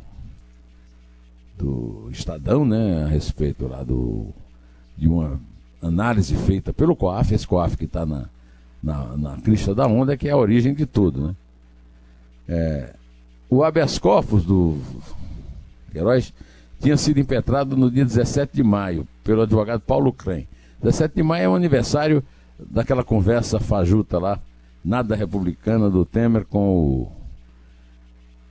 do 1.57 2.07
Estadão, 2.11 2.63
né, 2.63 3.03
a 3.03 3.07
respeito 3.07 3.67
lá 3.67 3.83
do, 3.83 4.27
de 4.97 5.09
uma 5.09 5.37
análise 5.83 6.35
feita 6.35 6.71
pelo 6.71 6.95
COAF, 6.95 7.33
esse 7.33 7.45
COAF 7.45 7.77
que 7.77 7.85
está 7.85 8.05
na, 8.05 8.25
na, 8.81 9.17
na 9.17 9.37
crista 9.37 9.75
da 9.75 9.85
onda, 9.85 10.15
que 10.15 10.27
é 10.27 10.31
a 10.31 10.37
origem 10.37 10.73
de 10.73 10.85
tudo. 10.85 11.27
Né? 11.27 11.35
É, 12.47 12.93
o 13.49 13.63
habeas 13.63 13.99
corpus 13.99 14.45
do 14.45 14.77
Queiroz 15.91 16.33
tinha 16.79 16.97
sido 16.97 17.19
impetrado 17.19 17.77
no 17.77 17.91
dia 17.91 18.03
17 18.03 18.53
de 18.53 18.63
maio 18.63 19.07
pelo 19.23 19.41
advogado 19.41 19.81
Paulo 19.81 20.11
Crem. 20.11 20.47
17 20.81 21.15
de 21.15 21.23
maio 21.23 21.43
é 21.43 21.49
o 21.49 21.55
aniversário 21.55 22.23
daquela 22.59 23.03
conversa 23.03 23.59
fajuta 23.59 24.19
lá, 24.19 24.39
nada 24.83 25.15
republicana 25.15 25.89
do 25.89 26.05
Temer 26.05 26.45
com 26.45 26.77
o, 26.77 27.11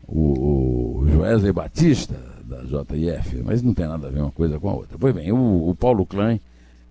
o, 0.07 0.99
o 1.01 1.07
Joesley 1.11 1.53
Batista, 1.53 2.15
da 2.43 2.62
JIF, 2.65 3.43
mas 3.45 3.62
não 3.62 3.73
tem 3.73 3.87
nada 3.87 4.09
a 4.09 4.11
ver 4.11 4.21
uma 4.21 4.31
coisa 4.31 4.59
com 4.59 4.69
a 4.69 4.75
outra. 4.75 4.97
Pois 4.99 5.15
bem, 5.15 5.33
o, 5.33 5.69
o 5.69 5.75
Paulo 5.75 6.05
Klein 6.05 6.41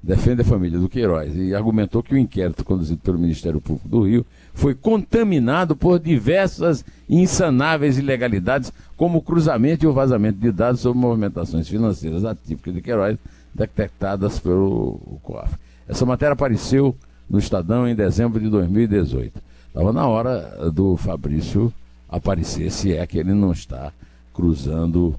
defende 0.04 0.42
a 0.42 0.46
família 0.46 0.80
do 0.80 0.90
Queiroz 0.90 1.36
e 1.36 1.54
argumentou 1.54 2.02
que 2.02 2.16
o 2.16 2.18
inquérito 2.18 2.66
conduzido 2.66 3.00
pelo 3.02 3.20
Ministério 3.20 3.62
Público 3.62 3.88
do 3.88 4.02
Rio 4.02 4.26
foi 4.54 4.74
contaminado 4.74 5.76
por 5.76 6.00
diversas 6.00 6.84
insanáveis 7.08 7.98
ilegalidades, 7.98 8.74
como 8.98 9.20
o 9.20 9.22
cruzamento 9.22 9.86
e 9.86 9.88
o 9.88 9.94
vazamento 9.94 10.40
de 10.40 10.52
dados 10.52 10.82
sobre 10.82 11.00
movimentações 11.00 11.68
financeiras 11.68 12.26
atípicas 12.26 12.74
de 12.74 12.82
Queiroz 12.82 13.18
detectadas 13.54 14.40
pelo 14.40 15.20
COAF. 15.22 15.54
Essa 15.88 16.06
matéria 16.06 16.34
apareceu 16.34 16.96
no 17.30 17.38
Estadão 17.38 17.88
em 17.88 17.96
dezembro 17.96 18.40
de 18.40 18.50
2018. 18.50 19.40
Estava 19.68 19.94
na 19.94 20.08
hora 20.08 20.72
do 20.72 20.98
Fabrício 20.98 21.72
aparecer, 22.10 22.72
se 22.72 22.94
é 22.94 23.06
que 23.06 23.18
ele 23.18 23.34
não 23.34 23.52
está 23.52 23.92
cruzando 24.34 25.16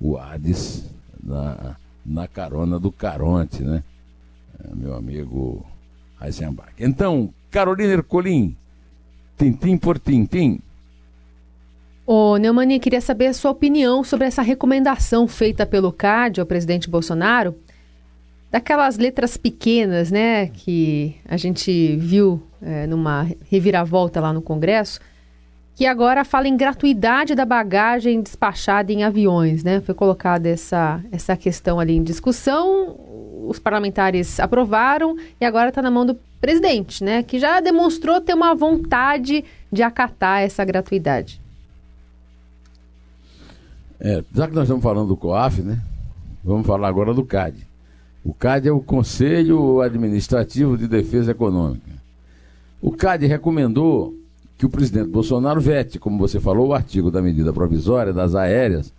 o 0.00 0.16
Hades 0.16 0.84
na, 1.22 1.76
na 2.04 2.26
carona 2.26 2.78
do 2.78 2.90
Caronte, 2.90 3.62
né? 3.62 3.82
É, 4.60 4.74
meu 4.74 4.94
amigo 4.94 5.64
Heisenbach. 6.20 6.72
Então, 6.78 7.32
Carolina 7.50 7.92
Ercolim, 7.92 8.56
tintim 9.38 9.76
por 9.76 9.98
tintim. 9.98 10.60
Ô, 12.06 12.36
Neumani, 12.36 12.80
queria 12.80 13.00
saber 13.00 13.28
a 13.28 13.32
sua 13.32 13.50
opinião 13.50 14.02
sobre 14.02 14.26
essa 14.26 14.42
recomendação 14.42 15.28
feita 15.28 15.64
pelo 15.64 15.92
CAD 15.92 16.40
ao 16.40 16.46
presidente 16.46 16.90
Bolsonaro, 16.90 17.54
daquelas 18.50 18.98
letras 18.98 19.36
pequenas, 19.36 20.10
né, 20.10 20.48
que 20.48 21.16
a 21.26 21.36
gente 21.36 21.96
viu 21.96 22.42
é, 22.60 22.86
numa 22.86 23.28
reviravolta 23.48 24.20
lá 24.20 24.32
no 24.32 24.42
Congresso, 24.42 25.00
que 25.74 25.86
agora 25.86 26.24
fala 26.24 26.48
em 26.48 26.56
gratuidade 26.56 27.34
da 27.34 27.44
bagagem 27.44 28.20
despachada 28.20 28.92
em 28.92 29.04
aviões, 29.04 29.64
né? 29.64 29.80
Foi 29.80 29.94
colocada 29.94 30.48
essa, 30.48 31.02
essa 31.10 31.36
questão 31.36 31.80
ali 31.80 31.94
em 31.96 32.02
discussão, 32.02 32.96
os 33.48 33.58
parlamentares 33.58 34.38
aprovaram 34.38 35.16
e 35.40 35.44
agora 35.44 35.70
está 35.70 35.80
na 35.80 35.90
mão 35.90 36.04
do 36.04 36.14
presidente, 36.40 37.02
né? 37.02 37.22
Que 37.22 37.38
já 37.38 37.60
demonstrou 37.60 38.20
ter 38.20 38.34
uma 38.34 38.54
vontade 38.54 39.44
de 39.70 39.82
acatar 39.82 40.42
essa 40.42 40.64
gratuidade. 40.64 41.40
É, 43.98 44.22
já 44.34 44.48
que 44.48 44.54
nós 44.54 44.64
estamos 44.64 44.82
falando 44.82 45.08
do 45.08 45.16
COAF, 45.16 45.62
né? 45.62 45.80
Vamos 46.44 46.66
falar 46.66 46.88
agora 46.88 47.14
do 47.14 47.24
CAD. 47.24 47.56
O 48.24 48.34
CAD 48.34 48.68
é 48.68 48.72
o 48.72 48.80
Conselho 48.80 49.80
Administrativo 49.80 50.76
de 50.76 50.88
Defesa 50.88 51.30
Econômica. 51.30 51.90
O 52.80 52.90
CAD 52.90 53.26
recomendou 53.26 54.14
que 54.62 54.66
o 54.66 54.70
presidente 54.70 55.08
Bolsonaro 55.08 55.60
vete, 55.60 55.98
como 55.98 56.16
você 56.16 56.38
falou, 56.38 56.68
o 56.68 56.72
artigo 56.72 57.10
da 57.10 57.20
medida 57.20 57.52
provisória 57.52 58.12
das 58.12 58.36
aéreas, 58.36 58.94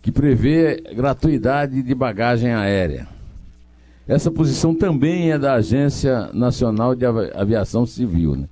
que 0.00 0.10
prevê 0.10 0.82
gratuidade 0.96 1.82
de 1.82 1.94
bagagem 1.94 2.54
aérea. 2.54 3.06
Essa 4.08 4.30
posição 4.30 4.74
também 4.74 5.30
é 5.30 5.38
da 5.38 5.52
Agência 5.52 6.30
Nacional 6.32 6.94
de 6.94 7.04
Aviação 7.04 7.84
Civil. 7.84 8.34
Né? 8.34 8.48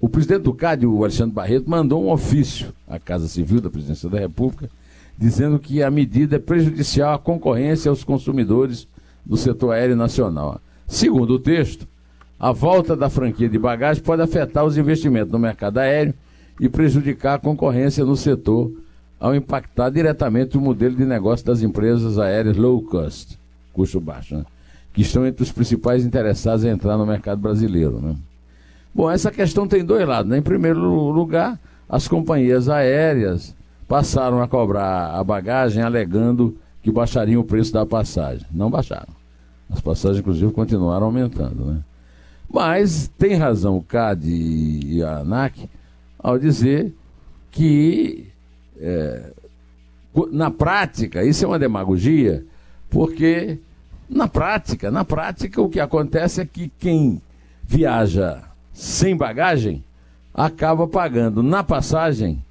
O 0.00 0.08
presidente 0.08 0.42
do 0.42 0.52
CAD, 0.52 0.84
o 0.84 1.04
Alexandre 1.04 1.32
Barreto, 1.32 1.70
mandou 1.70 2.04
um 2.04 2.10
ofício 2.10 2.74
à 2.88 2.98
Casa 2.98 3.28
Civil 3.28 3.60
da 3.60 3.70
Presidência 3.70 4.10
da 4.10 4.18
República, 4.18 4.68
dizendo 5.16 5.60
que 5.60 5.80
a 5.80 5.92
medida 5.92 6.34
é 6.34 6.40
prejudicial 6.40 7.14
à 7.14 7.18
concorrência 7.20 7.88
aos 7.88 8.02
consumidores 8.02 8.88
do 9.24 9.36
setor 9.36 9.74
aéreo 9.74 9.94
nacional. 9.94 10.60
Segundo 10.88 11.34
o 11.34 11.38
texto, 11.38 11.86
a 12.44 12.52
volta 12.52 12.94
da 12.94 13.08
franquia 13.08 13.48
de 13.48 13.58
bagagem 13.58 14.02
pode 14.02 14.20
afetar 14.20 14.66
os 14.66 14.76
investimentos 14.76 15.32
no 15.32 15.38
mercado 15.38 15.78
aéreo 15.78 16.12
e 16.60 16.68
prejudicar 16.68 17.36
a 17.36 17.38
concorrência 17.38 18.04
no 18.04 18.14
setor 18.18 18.70
ao 19.18 19.34
impactar 19.34 19.88
diretamente 19.88 20.58
o 20.58 20.60
modelo 20.60 20.94
de 20.94 21.06
negócio 21.06 21.46
das 21.46 21.62
empresas 21.62 22.18
aéreas 22.18 22.54
low 22.58 22.82
cost, 22.82 23.38
custo 23.72 23.98
baixo, 23.98 24.36
né? 24.36 24.44
que 24.92 25.00
estão 25.00 25.26
entre 25.26 25.42
os 25.42 25.50
principais 25.50 26.04
interessados 26.04 26.66
em 26.66 26.68
entrar 26.68 26.98
no 26.98 27.06
mercado 27.06 27.40
brasileiro. 27.40 27.98
Né? 27.98 28.14
Bom, 28.94 29.10
essa 29.10 29.30
questão 29.30 29.66
tem 29.66 29.82
dois 29.82 30.06
lados. 30.06 30.30
Né? 30.30 30.36
Em 30.36 30.42
primeiro 30.42 30.80
lugar, 31.12 31.58
as 31.88 32.06
companhias 32.06 32.68
aéreas 32.68 33.56
passaram 33.88 34.42
a 34.42 34.46
cobrar 34.46 35.18
a 35.18 35.24
bagagem 35.24 35.82
alegando 35.82 36.54
que 36.82 36.92
baixariam 36.92 37.40
o 37.40 37.44
preço 37.44 37.72
da 37.72 37.86
passagem. 37.86 38.46
Não 38.52 38.68
baixaram. 38.68 39.14
As 39.70 39.80
passagens, 39.80 40.20
inclusive, 40.20 40.52
continuaram 40.52 41.06
aumentando. 41.06 41.64
Né? 41.64 41.80
Mas 42.52 43.10
tem 43.18 43.34
razão 43.34 43.76
o 43.76 43.82
CAD 43.82 44.28
e 44.28 45.02
a 45.02 45.18
ANAC 45.18 45.68
ao 46.18 46.38
dizer 46.38 46.92
que, 47.50 48.26
é, 48.80 49.30
na 50.32 50.50
prática, 50.50 51.24
isso 51.24 51.44
é 51.44 51.48
uma 51.48 51.58
demagogia, 51.58 52.44
porque 52.88 53.58
na 54.08 54.26
prática, 54.26 54.90
na 54.90 55.04
prática, 55.04 55.60
o 55.60 55.68
que 55.68 55.80
acontece 55.80 56.40
é 56.40 56.46
que 56.46 56.70
quem 56.78 57.20
viaja 57.62 58.42
sem 58.72 59.16
bagagem 59.16 59.84
acaba 60.32 60.86
pagando 60.86 61.42
na 61.42 61.62
passagem 61.62 62.42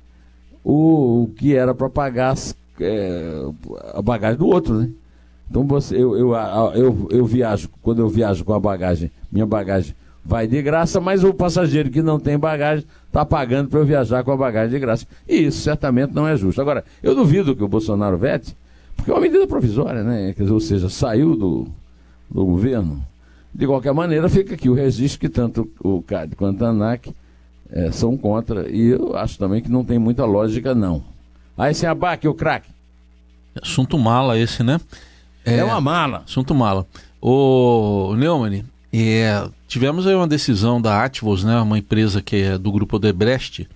o, 0.64 1.24
o 1.24 1.28
que 1.36 1.56
era 1.56 1.74
para 1.74 1.90
pagar 1.90 2.36
é, 2.80 3.42
a 3.94 4.02
bagagem 4.02 4.38
do 4.38 4.48
outro, 4.48 4.76
né? 4.76 4.90
Então 5.50 5.66
você, 5.68 5.96
eu, 5.96 6.16
eu, 6.16 6.34
eu, 6.74 7.08
eu 7.12 7.26
viajo, 7.26 7.70
quando 7.82 8.00
eu 8.00 8.10
viajo 8.10 8.46
com 8.46 8.54
a 8.54 8.60
bagagem, 8.60 9.12
minha 9.34 9.46
bagagem 9.46 9.96
vai 10.24 10.48
de 10.48 10.62
graça, 10.62 11.02
mas 11.02 11.24
o 11.24 11.34
passageiro 11.34 11.90
que 11.90 12.02
não 12.02 12.20
tem 12.20 12.38
bagagem 12.38 12.86
está 13.08 13.26
pagando 13.26 13.70
para 13.70 13.80
eu 13.80 13.86
viajar 13.86 14.24
com 14.24 14.32
a 14.32 14.38
bagagem 14.38 14.70
de 14.70 14.80
graça. 14.80 15.06
E 15.28 15.46
isso 15.46 15.62
certamente 15.62 16.14
não 16.14 16.28
é 16.28 16.38
justo. 16.38 16.62
Agora, 16.62 16.86
eu 17.02 17.14
duvido 17.14 17.56
que 17.56 17.64
o 17.64 17.68
Bolsonaro 17.68 18.18
vete, 18.18 18.56
porque 18.96 19.12
é 19.12 19.14
uma 19.14 19.20
medida 19.20 19.46
provisória, 19.46 20.04
né? 20.04 20.34
Quer 20.34 20.44
dizer, 20.44 20.54
ou 20.54 20.60
seja, 20.60 20.88
saiu 20.88 21.36
do, 21.36 21.68
do 22.30 22.46
governo. 22.46 23.06
De 23.54 23.68
qualquer 23.68 23.94
maneira, 23.94 24.30
fica 24.30 24.56
aqui 24.56 24.70
o 24.70 24.74
registro 24.74 25.20
que 25.20 25.30
tanto 25.30 25.70
o 25.84 26.02
CAD 26.02 26.36
quanto 26.36 26.64
a 26.64 26.70
ANAC 26.70 27.14
é, 27.70 27.92
são 27.92 28.18
contra. 28.18 28.70
E 28.70 28.88
eu 28.88 29.16
acho 29.16 29.38
também 29.38 29.62
que 29.62 29.70
não 29.70 29.84
tem 29.84 30.00
muita 30.00 30.26
lógica, 30.26 30.74
não. 30.74 31.04
Aí 31.58 31.74
sem 31.74 31.88
abaque, 31.88 32.28
o 32.28 32.34
craque. 32.34 32.70
Assunto 33.62 34.00
mala 34.00 34.40
esse, 34.40 34.64
né? 34.64 34.80
É, 35.46 35.58
é 35.58 35.64
uma 35.64 35.80
mala. 35.80 36.24
Assunto 36.26 36.56
mala. 36.56 36.88
O 37.22 38.16
Neumann, 38.18 38.64
é, 38.94 39.50
tivemos 39.68 40.06
aí 40.06 40.14
uma 40.14 40.28
decisão 40.28 40.82
da 40.82 41.04
Ativos, 41.04 41.44
né, 41.44 41.60
uma 41.60 41.80
empresa 41.80 42.22
que 42.22 42.36
é 42.36 42.58
do 42.58 42.72
grupo 42.72 42.98
Odebrecht, 42.98 43.68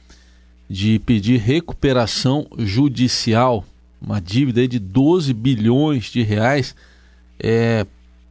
de 0.69 0.99
pedir 0.99 1.39
recuperação 1.39 2.47
judicial, 2.57 3.65
uma 4.01 4.21
dívida 4.21 4.67
de 4.67 4.77
12 4.77 5.33
bilhões 5.33 6.05
de 6.05 6.21
reais. 6.21 6.75
É, 7.39 7.85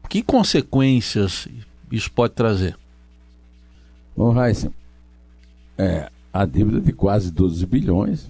que 0.08 0.22
consequências 0.22 1.48
isso 1.90 2.10
pode 2.10 2.34
trazer? 2.34 2.76
Bom, 4.16 4.30
Raíssa, 4.30 4.70
é, 5.76 6.08
a 6.32 6.44
dívida 6.44 6.80
de 6.80 6.92
quase 6.92 7.32
12 7.32 7.66
bilhões 7.66 8.28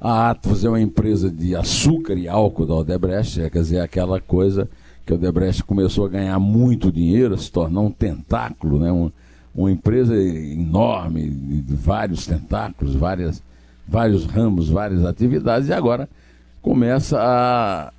a 0.00 0.30
Atos 0.30 0.64
é 0.64 0.68
uma 0.68 0.80
empresa 0.80 1.30
de 1.30 1.56
açúcar 1.56 2.14
e 2.14 2.28
álcool 2.28 2.66
da 2.66 2.74
Odebrecht, 2.74 3.50
quer 3.50 3.60
dizer, 3.60 3.80
aquela 3.80 4.20
coisa 4.20 4.68
que 5.08 5.12
a 5.14 5.16
Odebrecht 5.16 5.64
começou 5.64 6.04
a 6.04 6.08
ganhar 6.08 6.38
muito 6.38 6.92
dinheiro, 6.92 7.32
a 7.32 7.38
se 7.38 7.50
tornar 7.50 7.80
um 7.80 7.90
tentáculo, 7.90 8.78
né? 8.78 8.92
Um, 8.92 9.10
uma 9.54 9.72
empresa 9.72 10.14
enorme, 10.14 11.30
de 11.30 11.74
vários 11.74 12.26
tentáculos, 12.26 12.94
várias, 12.94 13.42
vários 13.86 14.26
ramos, 14.26 14.68
várias 14.68 15.04
atividades, 15.06 15.68
e 15.68 15.72
agora 15.72 16.08
começa 16.60 17.18
a 17.18 17.90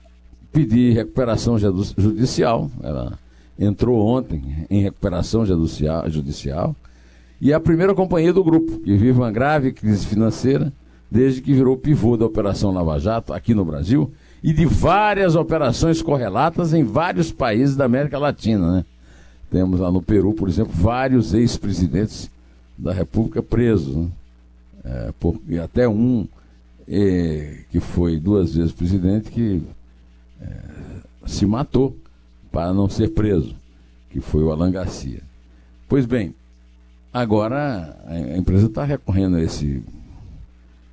pedir 0.53 0.93
recuperação 0.93 1.57
judicial. 1.57 2.69
Ela 2.81 3.17
entrou 3.57 4.05
ontem 4.05 4.67
em 4.69 4.83
recuperação 4.83 5.43
judicial, 5.45 6.75
e 7.41 7.51
é 7.51 7.55
a 7.55 7.59
primeira 7.59 7.95
companhia 7.95 8.31
do 8.31 8.43
grupo, 8.43 8.79
que 8.79 8.95
vive 8.95 9.17
uma 9.17 9.31
grave 9.31 9.73
crise 9.73 10.05
financeira 10.05 10.71
desde 11.09 11.41
que 11.41 11.53
virou 11.53 11.75
pivô 11.75 12.15
da 12.15 12.25
Operação 12.25 12.71
Lava 12.71 12.99
Jato 12.99 13.33
aqui 13.33 13.55
no 13.55 13.65
Brasil 13.65 14.13
e 14.43 14.53
de 14.53 14.65
várias 14.65 15.35
operações 15.35 16.01
correlatas 16.01 16.73
em 16.73 16.83
vários 16.83 17.31
países 17.31 17.75
da 17.75 17.85
América 17.85 18.17
Latina. 18.17 18.77
Né? 18.77 18.85
Temos 19.51 19.79
lá 19.79 19.91
no 19.91 20.01
Peru, 20.01 20.33
por 20.33 20.47
exemplo, 20.47 20.71
vários 20.73 21.33
ex-presidentes 21.33 22.29
da 22.77 22.93
República 22.93 23.41
presos. 23.41 23.95
Né? 23.95 24.07
É, 24.83 25.13
por, 25.19 25.39
e 25.47 25.59
até 25.59 25.87
um 25.87 26.25
é, 26.87 27.59
que 27.69 27.79
foi 27.79 28.19
duas 28.19 28.55
vezes 28.55 28.71
presidente 28.71 29.29
que 29.29 29.61
é, 30.41 30.47
se 31.27 31.45
matou 31.45 31.95
para 32.51 32.73
não 32.73 32.89
ser 32.89 33.09
preso, 33.09 33.55
que 34.09 34.21
foi 34.21 34.41
o 34.43 34.51
Alan 34.51 34.71
Garcia. 34.71 35.21
Pois 35.87 36.05
bem, 36.05 36.33
agora 37.13 37.97
a 38.07 38.37
empresa 38.37 38.67
está 38.67 38.83
recorrendo 38.83 39.37
a 39.37 39.41
esse 39.41 39.83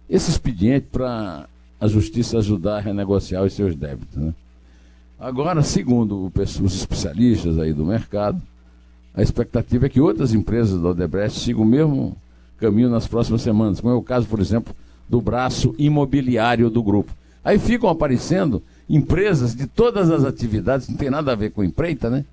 esse 0.09 0.31
expediente 0.31 0.87
para 0.93 1.49
a 1.81 1.87
justiça 1.87 2.39
ajudar 2.39 2.79
a 2.79 2.81
renegociar 2.81 3.45
os 3.45 3.53
seus 3.53 3.75
débitos. 3.75 4.17
Né? 4.17 4.35
Agora, 5.19 5.63
segundo 5.63 6.33
os 6.35 6.75
especialistas 6.75 7.59
aí 7.59 7.73
do 7.73 7.85
mercado, 7.85 8.41
a 9.15 9.23
expectativa 9.23 9.87
é 9.87 9.89
que 9.89 10.01
outras 10.01 10.35
empresas 10.35 10.81
da 10.81 10.91
Odebrecht 10.91 11.41
sigam 11.41 11.63
o 11.63 11.67
mesmo 11.67 12.17
caminho 12.59 12.91
nas 12.91 13.07
próximas 13.07 13.43
semanas, 13.43 13.81
como 13.81 13.93
é 13.93 13.97
o 13.97 14.03
caso, 14.03 14.27
por 14.27 14.41
exemplo, 14.41 14.75
do 15.09 15.21
braço 15.21 15.75
imobiliário 15.79 16.69
do 16.69 16.83
grupo. 16.83 17.13
Aí 17.45 17.59
ficam 17.59 17.89
aparecendo 17.89 18.63
empresas 18.89 19.55
de 19.55 19.67
todas 19.67 20.11
as 20.11 20.25
atividades, 20.25 20.89
não 20.89 20.97
tem 20.97 21.11
nada 21.11 21.33
a 21.33 21.37
ver 21.37 21.51
com 21.51 21.65
empreita, 21.65 22.11
né? 22.11 22.25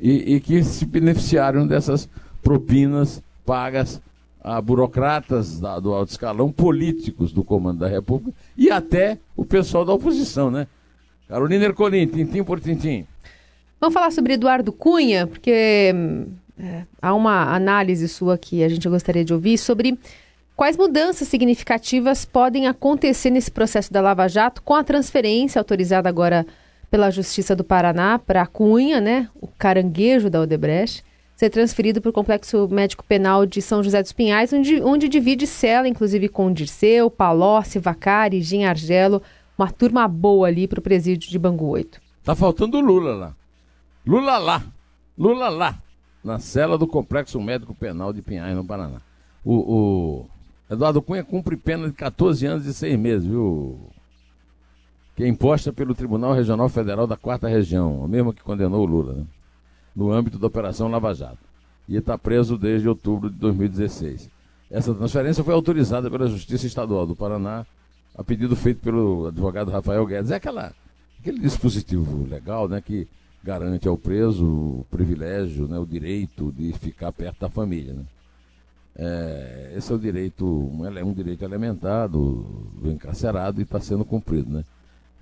E, 0.00 0.34
e 0.34 0.40
que 0.40 0.62
se 0.62 0.84
beneficiaram 0.84 1.66
dessas 1.66 2.08
propinas 2.42 3.22
pagas 3.44 4.00
a 4.44 4.60
burocratas 4.60 5.58
da, 5.58 5.80
do 5.80 5.94
alto 5.94 6.10
escalão, 6.10 6.52
políticos 6.52 7.32
do 7.32 7.42
comando 7.42 7.78
da 7.78 7.88
República 7.88 8.36
e 8.54 8.70
até 8.70 9.18
o 9.34 9.42
pessoal 9.42 9.86
da 9.86 9.94
oposição, 9.94 10.50
né? 10.50 10.66
Carolina 11.26 11.64
Ercolim, 11.64 12.06
tintim 12.06 12.44
por 12.44 12.60
tintim. 12.60 13.06
Vamos 13.80 13.94
falar 13.94 14.10
sobre 14.10 14.34
Eduardo 14.34 14.70
Cunha, 14.70 15.26
porque 15.26 15.94
é, 16.58 16.82
há 17.00 17.14
uma 17.14 17.54
análise 17.54 18.06
sua 18.06 18.36
que 18.36 18.62
a 18.62 18.68
gente 18.68 18.86
gostaria 18.86 19.24
de 19.24 19.32
ouvir 19.32 19.56
sobre 19.56 19.98
quais 20.54 20.76
mudanças 20.76 21.26
significativas 21.26 22.26
podem 22.26 22.66
acontecer 22.66 23.30
nesse 23.30 23.50
processo 23.50 23.90
da 23.90 24.02
Lava 24.02 24.28
Jato 24.28 24.60
com 24.62 24.74
a 24.74 24.84
transferência 24.84 25.58
autorizada 25.58 26.06
agora 26.06 26.46
pela 26.90 27.10
Justiça 27.10 27.56
do 27.56 27.64
Paraná 27.64 28.18
para 28.18 28.46
Cunha, 28.46 29.00
né? 29.00 29.28
O 29.40 29.46
caranguejo 29.46 30.28
da 30.28 30.42
Odebrecht 30.42 31.02
ser 31.36 31.50
transferido 31.50 32.00
para 32.00 32.10
o 32.10 32.12
Complexo 32.12 32.68
Médico 32.68 33.04
Penal 33.04 33.44
de 33.44 33.60
São 33.60 33.82
José 33.82 34.00
dos 34.02 34.12
Pinhais, 34.12 34.52
onde, 34.52 34.80
onde 34.82 35.08
divide 35.08 35.46
cela, 35.46 35.88
inclusive 35.88 36.28
com 36.28 36.52
Dirceu, 36.52 37.10
Palocci, 37.10 37.78
Vacari, 37.78 38.40
Gin 38.40 38.64
Argelo, 38.64 39.22
uma 39.58 39.70
turma 39.70 40.06
boa 40.06 40.46
ali 40.46 40.68
para 40.68 40.78
o 40.78 40.82
presídio 40.82 41.30
de 41.30 41.38
Bangu 41.38 41.66
8. 41.66 42.00
Tá 42.22 42.34
faltando 42.34 42.80
Lula 42.80 43.14
lá. 43.14 43.34
Lula 44.06 44.38
lá. 44.38 44.62
Lula 45.18 45.48
lá. 45.48 45.78
Na 46.22 46.38
cela 46.38 46.78
do 46.78 46.86
Complexo 46.86 47.40
Médico 47.40 47.74
Penal 47.74 48.12
de 48.12 48.22
Pinhais, 48.22 48.56
no 48.56 48.64
Paraná. 48.64 49.00
O, 49.44 49.54
o 49.54 50.26
Eduardo 50.70 51.02
Cunha 51.02 51.22
cumpre 51.22 51.56
pena 51.56 51.88
de 51.88 51.92
14 51.92 52.46
anos 52.46 52.66
e 52.66 52.72
6 52.72 52.98
meses, 52.98 53.26
viu? 53.26 53.90
Que 55.14 55.24
é 55.24 55.28
imposta 55.28 55.72
pelo 55.72 55.94
Tribunal 55.94 56.32
Regional 56.32 56.68
Federal 56.68 57.06
da 57.06 57.16
Quarta 57.16 57.46
Região, 57.46 58.00
o 58.00 58.08
mesmo 58.08 58.32
que 58.32 58.42
condenou 58.42 58.82
o 58.82 58.86
Lula, 58.86 59.12
né? 59.14 59.24
No 59.94 60.10
âmbito 60.12 60.38
da 60.38 60.46
Operação 60.46 60.88
Lava 60.88 61.14
Jato. 61.14 61.38
E 61.88 61.96
está 61.96 62.16
preso 62.16 62.56
desde 62.56 62.88
outubro 62.88 63.30
de 63.30 63.36
2016. 63.36 64.30
Essa 64.70 64.94
transferência 64.94 65.44
foi 65.44 65.54
autorizada 65.54 66.10
pela 66.10 66.26
Justiça 66.26 66.66
Estadual 66.66 67.06
do 67.06 67.14
Paraná, 67.14 67.66
a 68.16 68.24
pedido 68.24 68.56
feito 68.56 68.80
pelo 68.80 69.26
advogado 69.26 69.70
Rafael 69.70 70.04
Guedes. 70.06 70.30
É 70.30 70.36
aquela, 70.36 70.72
aquele 71.20 71.38
dispositivo 71.38 72.26
legal 72.26 72.68
né, 72.68 72.80
que 72.80 73.06
garante 73.42 73.86
ao 73.86 73.98
preso 73.98 74.44
o 74.44 74.86
privilégio, 74.90 75.68
né, 75.68 75.78
o 75.78 75.86
direito 75.86 76.50
de 76.50 76.72
ficar 76.72 77.12
perto 77.12 77.40
da 77.40 77.50
família. 77.50 77.92
Né? 77.92 78.04
É, 78.96 79.74
esse 79.76 79.92
é 79.92 79.94
o 79.94 79.98
direito, 79.98 80.46
um, 80.46 80.86
um 81.06 81.12
direito 81.12 81.44
elementar 81.44 82.08
do, 82.08 82.70
do 82.80 82.90
encarcerado 82.90 83.60
e 83.60 83.64
está 83.64 83.80
sendo 83.80 84.04
cumprido. 84.04 84.50
Né? 84.50 84.64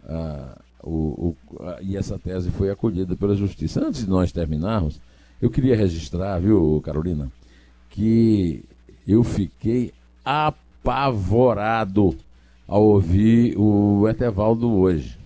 Ah, 0.04 0.58
o, 0.82 1.36
o, 1.50 1.62
a, 1.62 1.78
e 1.82 1.96
essa 1.96 2.18
tese 2.18 2.50
foi 2.50 2.70
acolhida 2.70 3.16
pela 3.16 3.34
Justiça. 3.34 3.84
Antes 3.84 4.04
de 4.04 4.10
nós 4.10 4.32
terminarmos, 4.32 5.00
eu 5.40 5.50
queria 5.50 5.76
registrar, 5.76 6.38
viu, 6.38 6.80
Carolina, 6.84 7.30
que 7.90 8.64
eu 9.06 9.22
fiquei 9.22 9.92
apavorado 10.24 12.16
ao 12.66 12.82
ouvir 12.84 13.56
o 13.58 14.08
Etevaldo 14.08 14.70
hoje. 14.70 15.18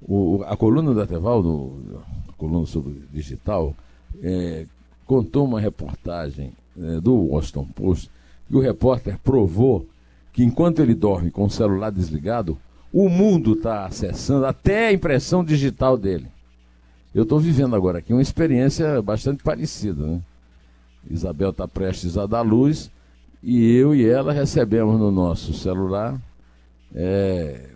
O, 0.00 0.42
a 0.46 0.56
coluna 0.56 0.94
do 0.94 1.02
Etevaldo, 1.02 2.02
a 2.28 2.32
coluna 2.32 2.66
sobre 2.66 3.02
digital, 3.12 3.74
é, 4.22 4.66
contou 5.04 5.44
uma 5.44 5.60
reportagem 5.60 6.52
é, 6.78 7.00
do 7.00 7.14
Washington 7.14 7.66
Post 7.74 8.10
que 8.48 8.56
o 8.56 8.60
repórter 8.60 9.18
provou 9.18 9.86
que 10.32 10.42
enquanto 10.42 10.80
ele 10.80 10.94
dorme 10.94 11.30
com 11.30 11.44
o 11.44 11.50
celular 11.50 11.90
desligado, 11.90 12.56
o 12.92 13.08
mundo 13.08 13.52
está 13.52 13.86
acessando 13.86 14.46
até 14.46 14.88
a 14.88 14.92
impressão 14.92 15.44
digital 15.44 15.96
dele. 15.96 16.26
Eu 17.14 17.22
estou 17.22 17.38
vivendo 17.38 17.74
agora 17.74 17.98
aqui 17.98 18.12
uma 18.12 18.22
experiência 18.22 19.00
bastante 19.02 19.42
parecida. 19.42 20.06
Né? 20.06 20.20
Isabel 21.10 21.50
está 21.50 21.66
prestes 21.66 22.16
a 22.16 22.26
dar 22.26 22.42
luz 22.42 22.90
e 23.42 23.74
eu 23.74 23.94
e 23.94 24.08
ela 24.08 24.32
recebemos 24.32 24.98
no 24.98 25.10
nosso 25.10 25.52
celular 25.52 26.20
é, 26.94 27.70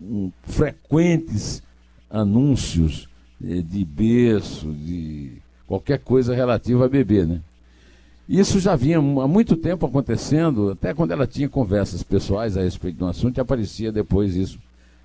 um, 0.00 0.30
frequentes 0.42 1.62
anúncios 2.10 3.08
é, 3.42 3.62
de 3.62 3.84
berço, 3.84 4.72
de 4.72 5.40
qualquer 5.66 5.98
coisa 5.98 6.34
relativa 6.34 6.84
a 6.84 6.88
bebê, 6.88 7.24
né? 7.24 7.40
Isso 8.28 8.60
já 8.60 8.76
vinha 8.76 8.98
há 8.98 9.26
muito 9.26 9.56
tempo 9.56 9.86
acontecendo, 9.86 10.70
até 10.72 10.92
quando 10.92 11.12
ela 11.12 11.26
tinha 11.26 11.48
conversas 11.48 12.02
pessoais 12.02 12.56
a 12.56 12.62
respeito 12.62 12.98
do 12.98 13.06
assunto, 13.06 13.40
aparecia 13.40 13.90
depois 13.90 14.36
isso. 14.36 14.58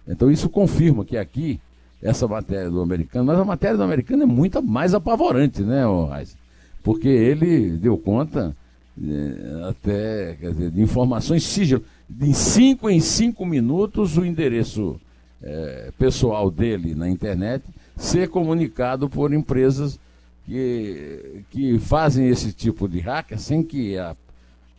Então 0.05 0.29
isso 0.29 0.49
confirma 0.49 1.05
que 1.05 1.15
aqui, 1.15 1.59
essa 2.01 2.27
matéria 2.27 2.69
do 2.69 2.81
americano, 2.81 3.25
mas 3.25 3.39
a 3.39 3.45
matéria 3.45 3.77
do 3.77 3.83
americano 3.83 4.23
é 4.23 4.25
muito 4.25 4.61
mais 4.61 4.93
apavorante, 4.93 5.61
né, 5.61 5.85
Raiz? 6.09 6.35
Porque 6.83 7.07
ele 7.07 7.69
deu 7.77 7.97
conta 7.97 8.53
é, 9.01 9.69
até 9.69 10.33
dizer, 10.33 10.71
de 10.71 10.81
informações 10.81 11.43
sigilo. 11.43 11.81
De 12.09 12.33
cinco 12.33 12.89
em 12.89 12.99
cinco 12.99 13.45
minutos, 13.45 14.17
o 14.17 14.25
endereço 14.25 14.99
é, 15.41 15.91
pessoal 15.97 16.51
dele 16.51 16.93
na 16.93 17.09
internet 17.09 17.63
ser 17.95 18.27
comunicado 18.27 19.07
por 19.07 19.33
empresas 19.33 19.97
que, 20.45 21.43
que 21.49 21.79
fazem 21.79 22.27
esse 22.27 22.51
tipo 22.51 22.87
de 22.87 22.99
hacker 22.99 23.39
sem 23.39 23.63
que 23.63 23.97
a, 23.97 24.15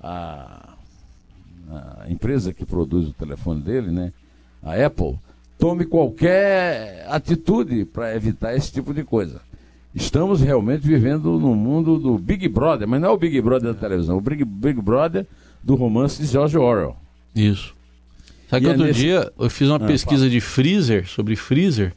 a, 0.00 0.74
a 1.70 2.10
empresa 2.10 2.52
que 2.52 2.64
produz 2.64 3.08
o 3.08 3.12
telefone 3.12 3.62
dele, 3.62 3.90
né, 3.90 4.12
a 4.62 4.74
Apple, 4.74 5.18
tome 5.58 5.84
qualquer 5.84 7.06
atitude 7.08 7.84
para 7.84 8.14
evitar 8.14 8.54
esse 8.54 8.72
tipo 8.72 8.92
de 8.92 9.04
coisa. 9.04 9.40
Estamos 9.94 10.40
realmente 10.40 10.86
vivendo 10.86 11.38
no 11.38 11.54
mundo 11.54 11.98
do 11.98 12.18
Big 12.18 12.48
Brother, 12.48 12.88
mas 12.88 13.00
não 13.00 13.10
é 13.10 13.12
o 13.12 13.16
Big 13.16 13.40
Brother 13.40 13.72
da 13.72 13.78
televisão, 13.78 14.16
é 14.16 14.18
o 14.18 14.20
Big, 14.20 14.44
Big 14.44 14.80
Brother 14.82 15.26
do 15.62 15.76
romance 15.76 16.20
de 16.20 16.28
George 16.28 16.58
Orwell. 16.58 16.96
Isso. 17.34 17.74
Sabe 18.50 18.62
que 18.62 18.66
é 18.66 18.70
outro 18.72 18.86
nesse... 18.86 19.00
dia 19.00 19.32
eu 19.38 19.50
fiz 19.50 19.68
uma 19.68 19.76
ah, 19.76 19.86
pesquisa 19.86 20.22
fala. 20.22 20.30
de 20.30 20.40
freezer, 20.40 21.08
sobre 21.08 21.36
freezer, 21.36 21.94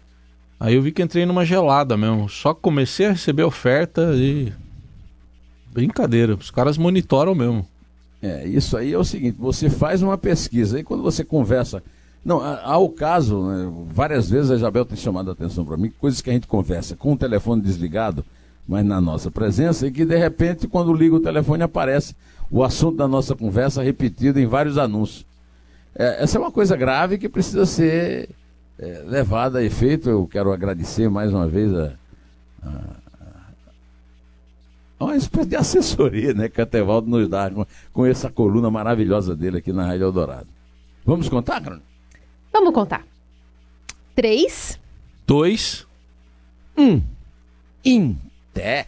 Aí 0.60 0.76
eu 0.76 0.82
vi 0.82 0.92
que 0.92 1.04
entrei 1.04 1.26
numa 1.26 1.46
gelada 1.46 1.96
mesmo. 1.96 2.28
Só 2.28 2.54
comecei 2.54 3.06
a 3.06 3.12
receber 3.12 3.44
oferta 3.44 4.12
e. 4.16 4.52
Brincadeira, 5.72 6.34
os 6.34 6.50
caras 6.50 6.78
monitoram 6.78 7.36
mesmo. 7.36 7.68
É, 8.22 8.48
isso 8.48 8.76
aí 8.76 8.94
é 8.94 8.98
o 8.98 9.04
seguinte: 9.04 9.38
você 9.40 9.70
faz 9.70 10.02
uma 10.02 10.18
pesquisa, 10.18 10.80
e 10.80 10.84
quando 10.84 11.04
você 11.04 11.24
conversa. 11.24 11.84
Não, 12.26 12.42
há 12.42 12.78
o 12.78 12.90
caso, 12.90 13.42
né, 13.48 13.72
várias 13.90 14.30
vezes 14.30 14.52
a 14.52 14.56
Isabel 14.56 14.84
tem 14.84 14.98
chamado 14.98 15.30
a 15.30 15.34
atenção 15.34 15.64
para 15.64 15.78
mim, 15.78 15.94
coisas 15.98 16.20
que 16.20 16.30
a 16.30 16.34
gente 16.34 16.46
conversa 16.46 16.94
com 16.94 17.14
o 17.14 17.18
telefone 17.18 17.62
desligado, 17.62 18.26
mas 18.68 18.86
na 18.86 19.00
nossa 19.00 19.32
presença, 19.32 19.88
e 19.88 19.92
que 19.92 20.04
de 20.04 20.18
repente, 20.18 20.68
quando 20.68 20.92
liga 20.94 21.16
o 21.16 21.22
telefone, 21.22 21.64
aparece 21.64 22.14
o 22.52 22.66
assunto 22.66 22.98
da 22.98 23.08
nossa 23.08 23.34
conversa 23.34 23.82
repetido 23.82 24.42
em 24.42 24.46
vários 24.46 24.78
anúncios. 24.78 25.26
É, 25.96 26.22
essa 26.22 26.38
é 26.38 26.42
uma 26.42 26.52
coisa 26.52 26.76
grave 26.76 27.18
que 27.18 27.30
precisa 27.30 27.66
ser 27.66 28.30
é, 28.80 29.04
levada 29.06 29.60
a 29.60 29.64
efeito, 29.64 30.10
eu 30.10 30.28
quero 30.28 30.52
agradecer 30.52 31.10
mais 31.10 31.34
uma 31.34 31.48
vez 31.48 31.74
a, 31.74 31.94
a, 32.64 32.96
a 35.00 35.06
uma 35.06 35.16
espécie 35.16 35.50
de 35.50 35.56
assessoria 35.56 36.34
né, 36.34 36.48
que 36.48 36.62
a 36.62 36.66
Tevaldo 36.66 37.10
nos 37.10 37.28
dá 37.28 37.50
com, 37.50 37.66
com, 37.92 38.06
essa 38.06 38.30
coluna 38.30 38.70
maravilhosa 38.70 39.36
dele 39.36 39.58
aqui 39.58 39.74
na 39.74 39.86
Rádio 39.86 40.06
Eldorado. 40.06 40.48
Vamos 41.06 41.28
contar, 41.28 41.62
Carol? 41.62 41.80
Vamos 42.52 42.74
contar. 42.74 43.06
Três. 44.16 44.80
Dois. 45.26 45.88
Um. 46.78 47.02
Té. 48.54 48.88